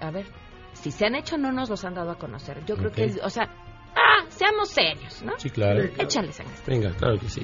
a 0.00 0.10
ver, 0.10 0.26
si 0.72 0.90
se 0.90 1.06
han 1.06 1.14
hecho 1.16 1.36
no 1.36 1.50
nos 1.52 1.68
los 1.68 1.84
han 1.84 1.94
dado 1.94 2.12
a 2.12 2.14
conocer. 2.18 2.64
Yo 2.64 2.76
creo 2.76 2.92
que, 2.92 3.16
o 3.22 3.30
sea, 3.30 3.50
ah, 3.96 4.24
seamos 4.28 4.68
serios, 4.70 5.22
¿no? 5.22 5.32
Sí, 5.38 5.50
claro. 5.50 5.82
Échale 5.98 6.32
sangre. 6.32 6.54
Venga, 6.66 6.90
claro 6.92 7.18
que 7.18 7.28
sí. 7.28 7.42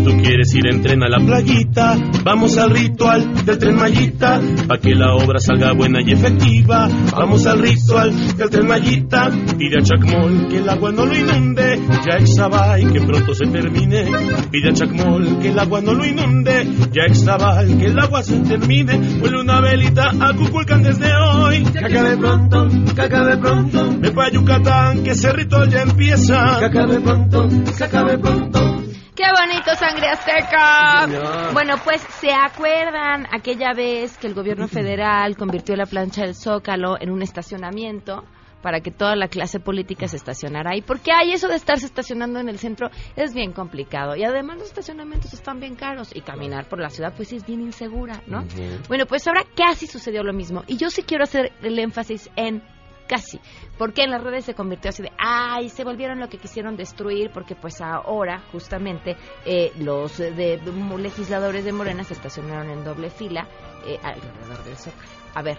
Si 0.00 0.06
tú 0.06 0.22
quieres 0.22 0.54
ir 0.54 0.66
en 0.66 0.80
tren 0.80 1.02
a 1.02 1.08
la 1.10 1.18
playita, 1.18 1.94
vamos 2.24 2.56
al 2.56 2.70
ritual 2.70 3.44
del 3.44 3.58
tren 3.58 3.76
Mayita, 3.76 4.40
pa' 4.66 4.78
que 4.78 4.94
la 4.94 5.14
obra 5.14 5.38
salga 5.40 5.72
buena 5.72 6.00
y 6.00 6.12
efectiva. 6.12 6.88
Vamos 7.14 7.46
al 7.46 7.58
ritual 7.58 8.10
del 8.34 8.48
tren 8.48 8.66
Mayita, 8.66 9.30
pide 9.58 9.78
a 9.78 9.82
Chacmol 9.82 10.48
que 10.48 10.56
el 10.56 10.68
agua 10.70 10.90
no 10.92 11.04
lo 11.04 11.14
inunde, 11.14 11.82
ya 12.06 12.16
exabay 12.16 12.86
que 12.86 13.02
pronto 13.02 13.34
se 13.34 13.44
termine. 13.48 14.06
Pide 14.50 14.70
a 14.70 14.72
Chacmol 14.72 15.38
que 15.38 15.48
el 15.50 15.58
agua 15.58 15.82
no 15.82 15.92
lo 15.92 16.06
inunde, 16.06 16.66
ya 16.92 17.02
exabay 17.02 17.76
que 17.76 17.84
el 17.84 17.98
agua 17.98 18.22
se 18.22 18.38
termine. 18.38 19.20
Huele 19.20 19.40
una 19.42 19.60
velita 19.60 20.12
a 20.18 20.32
Cuculcán 20.32 20.82
desde 20.82 21.14
hoy, 21.14 21.62
que 21.64 21.78
acabe 21.78 22.16
pronto, 22.16 22.68
que 22.94 23.02
acabe 23.02 23.36
pronto. 23.36 23.98
Ve 24.00 24.12
pa' 24.12 24.30
Yucatán 24.30 25.02
que 25.02 25.10
ese 25.10 25.30
ritual 25.30 25.68
ya 25.68 25.82
empieza, 25.82 26.58
que 26.58 26.64
acabe 26.64 27.00
pronto, 27.00 27.48
que 27.76 27.84
acabe 27.84 28.16
pronto. 28.16 28.89
¡Qué 29.14 29.24
bonito, 29.24 29.74
sangre 29.74 30.08
azteca! 30.08 31.06
señor. 31.06 31.52
Bueno, 31.52 31.74
pues, 31.84 32.00
¿se 32.00 32.30
acuerdan 32.32 33.26
aquella 33.32 33.72
vez 33.74 34.16
que 34.18 34.26
el 34.26 34.34
gobierno 34.34 34.68
federal 34.68 35.36
convirtió 35.36 35.76
la 35.76 35.86
plancha 35.86 36.22
del 36.22 36.34
Zócalo 36.34 36.96
en 37.00 37.10
un 37.10 37.22
estacionamiento? 37.22 38.24
para 38.62 38.80
que 38.80 38.90
toda 38.90 39.16
la 39.16 39.28
clase 39.28 39.58
política 39.58 40.06
se 40.06 40.16
estacionara 40.16 40.72
ahí. 40.72 40.82
Porque 40.82 41.12
hay 41.12 41.32
eso 41.32 41.48
de 41.48 41.56
estarse 41.56 41.86
estacionando 41.86 42.40
en 42.40 42.48
el 42.48 42.58
centro 42.58 42.90
es 43.16 43.34
bien 43.34 43.52
complicado. 43.52 44.16
Y 44.16 44.24
además 44.24 44.58
los 44.58 44.68
estacionamientos 44.68 45.32
están 45.32 45.60
bien 45.60 45.76
caros. 45.76 46.14
Y 46.14 46.20
caminar 46.20 46.68
por 46.68 46.78
la 46.78 46.90
ciudad 46.90 47.14
pues 47.16 47.32
es 47.32 47.46
bien 47.46 47.60
insegura, 47.60 48.22
¿no? 48.26 48.44
Bueno, 48.88 49.06
pues 49.06 49.26
ahora 49.26 49.44
casi 49.56 49.86
sucedió 49.86 50.22
lo 50.22 50.32
mismo. 50.32 50.62
Y 50.66 50.76
yo 50.76 50.90
sí 50.90 51.02
quiero 51.02 51.24
hacer 51.24 51.52
el 51.62 51.78
énfasis 51.78 52.30
en 52.36 52.62
casi. 53.10 53.40
Porque 53.76 54.04
en 54.04 54.10
las 54.10 54.22
redes 54.22 54.44
se 54.44 54.54
convirtió 54.54 54.90
así 54.90 55.02
de, 55.02 55.10
ay, 55.18 55.68
se 55.68 55.82
volvieron 55.82 56.20
lo 56.20 56.28
que 56.28 56.38
quisieron 56.38 56.76
destruir, 56.76 57.30
porque 57.32 57.56
pues 57.56 57.80
ahora 57.80 58.44
justamente 58.52 59.16
eh, 59.44 59.72
los 59.80 60.20
eh, 60.20 60.30
de, 60.30 60.58
de 60.58 60.98
legisladores 60.98 61.64
de 61.64 61.72
Morena 61.72 62.04
se 62.04 62.14
estacionaron 62.14 62.70
en 62.70 62.84
doble 62.84 63.10
fila 63.10 63.48
eh, 63.84 63.98
alrededor 64.00 64.64
del 64.64 64.76
Zócalo. 64.76 65.10
A 65.34 65.42
ver, 65.42 65.58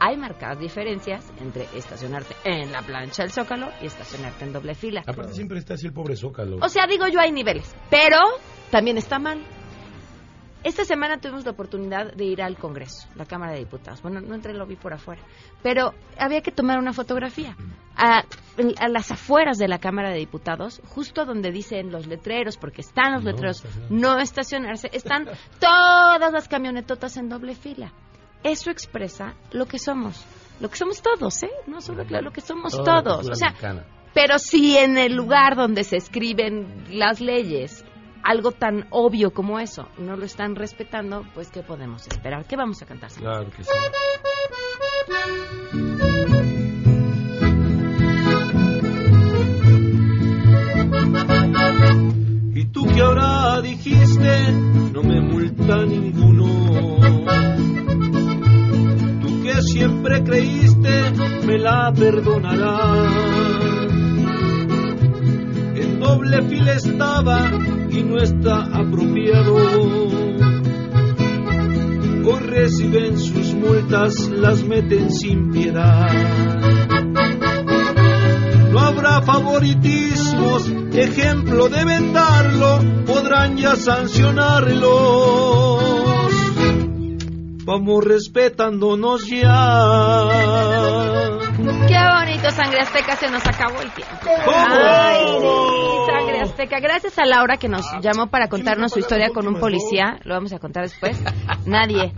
hay 0.00 0.16
marcadas 0.16 0.58
diferencias 0.58 1.32
entre 1.38 1.68
estacionarte 1.76 2.34
en 2.42 2.72
la 2.72 2.82
plancha 2.82 3.22
del 3.22 3.30
Zócalo 3.30 3.68
y 3.80 3.86
estacionarte 3.86 4.44
en 4.44 4.52
doble 4.52 4.74
fila. 4.74 5.04
Aparte 5.06 5.32
siempre 5.32 5.58
está 5.60 5.74
así 5.74 5.86
el 5.86 5.92
pobre 5.92 6.16
Zócalo. 6.16 6.58
O 6.60 6.68
sea, 6.68 6.88
digo 6.88 7.06
yo, 7.06 7.20
hay 7.20 7.30
niveles, 7.30 7.72
pero 7.88 8.18
también 8.70 8.98
está 8.98 9.20
mal. 9.20 9.40
Esta 10.62 10.84
semana 10.84 11.18
tuvimos 11.18 11.44
la 11.44 11.52
oportunidad 11.52 12.12
de 12.12 12.24
ir 12.24 12.42
al 12.42 12.56
Congreso, 12.56 13.08
la 13.14 13.24
Cámara 13.24 13.52
de 13.52 13.60
Diputados. 13.60 14.02
Bueno, 14.02 14.20
no 14.20 14.34
entré, 14.34 14.52
lo 14.52 14.66
vi 14.66 14.76
por 14.76 14.92
afuera. 14.92 15.22
Pero 15.62 15.94
había 16.18 16.42
que 16.42 16.50
tomar 16.52 16.78
una 16.78 16.92
fotografía. 16.92 17.56
A, 17.96 18.24
a 18.78 18.88
las 18.88 19.10
afueras 19.10 19.58
de 19.58 19.68
la 19.68 19.78
Cámara 19.78 20.10
de 20.10 20.16
Diputados, 20.18 20.80
justo 20.88 21.24
donde 21.24 21.50
dicen 21.50 21.90
los 21.92 22.06
letreros, 22.06 22.56
porque 22.56 22.80
están 22.80 23.12
los 23.14 23.24
letreros, 23.24 23.64
no 23.90 24.18
estacionarse, 24.18 24.88
están 24.92 25.26
todas 25.58 26.32
las 26.32 26.48
camionetotas 26.48 27.16
en 27.16 27.28
doble 27.28 27.54
fila. 27.54 27.92
Eso 28.42 28.70
expresa 28.70 29.34
lo 29.52 29.66
que 29.66 29.78
somos. 29.78 30.24
Lo 30.60 30.70
que 30.70 30.76
somos 30.76 31.02
todos, 31.02 31.42
¿eh? 31.42 31.50
No 31.66 31.80
solo 31.80 32.04
claro, 32.04 32.24
lo 32.26 32.32
que 32.32 32.40
somos 32.40 32.72
Toda 32.74 33.02
todos. 33.02 33.28
O 33.30 33.34
sea, 33.34 33.48
mexicana. 33.50 33.84
pero 34.14 34.38
si 34.38 34.76
en 34.76 34.96
el 34.98 35.14
lugar 35.14 35.56
donde 35.56 35.84
se 35.84 35.96
escriben 35.96 36.84
las 36.90 37.20
leyes, 37.20 37.84
algo 38.22 38.52
tan 38.52 38.86
obvio 38.90 39.32
como 39.32 39.58
eso, 39.58 39.88
no 39.98 40.16
lo 40.16 40.24
están 40.24 40.54
respetando, 40.56 41.24
pues 41.34 41.50
¿qué 41.50 41.62
podemos 41.62 42.06
esperar? 42.06 42.44
¿Qué 42.46 42.56
vamos 42.56 42.82
a 42.82 42.86
cantar? 42.86 43.10
Claro 43.12 43.50
que 43.50 43.64
sí. 43.64 43.70
Y 52.54 52.64
tú 52.66 52.86
que 52.86 53.00
ahora 53.00 53.60
dijiste, 53.62 54.52
no 54.92 55.02
me 55.02 55.20
multa 55.20 55.84
ninguno. 55.86 57.00
Tú 59.20 59.42
que 59.42 59.62
siempre 59.62 60.22
creíste, 60.24 61.10
me 61.46 61.58
la 61.58 61.92
perdonarás. 61.92 63.90
En 65.76 66.00
doble 66.00 66.42
fila 66.42 66.72
estaba 66.74 67.50
y 67.90 68.02
no 68.02 68.18
está 68.18 68.64
apropiado. 68.72 69.56
Hoy 72.24 72.40
reciben 72.46 73.18
sus 73.18 73.54
multas, 73.54 74.28
las 74.28 74.62
meten 74.62 75.10
sin 75.10 75.50
piedad. 75.50 76.08
No 78.70 78.78
habrá 78.78 79.20
favoritismos, 79.22 80.70
ejemplo 80.92 81.68
deben 81.68 82.12
darlo, 82.12 82.80
podrán 83.06 83.56
ya 83.56 83.74
sancionarlos. 83.76 85.82
Vamos 87.64 88.04
respetándonos 88.04 89.26
ya. 89.26 90.28
Qué 91.86 91.98
bonito, 91.98 92.50
Sangre 92.50 92.80
Azteca, 92.80 93.16
se 93.16 93.30
nos 93.30 93.46
acabó 93.46 93.80
el 93.80 93.90
tiempo. 93.92 94.16
¿Cómo? 94.24 94.56
Ay, 94.56 95.24
sí, 95.40 96.09
Azteca. 96.50 96.80
Gracias 96.80 97.18
a 97.18 97.24
Laura 97.26 97.56
que 97.56 97.68
nos 97.68 97.84
llamó 98.02 98.26
para 98.28 98.48
contarnos 98.48 98.92
su 98.92 98.98
historia 98.98 99.30
con 99.30 99.46
un 99.48 99.58
policía. 99.58 100.18
Lo 100.24 100.34
vamos 100.34 100.52
a 100.52 100.58
contar 100.58 100.82
después. 100.84 101.18
Nadie. 101.66 102.12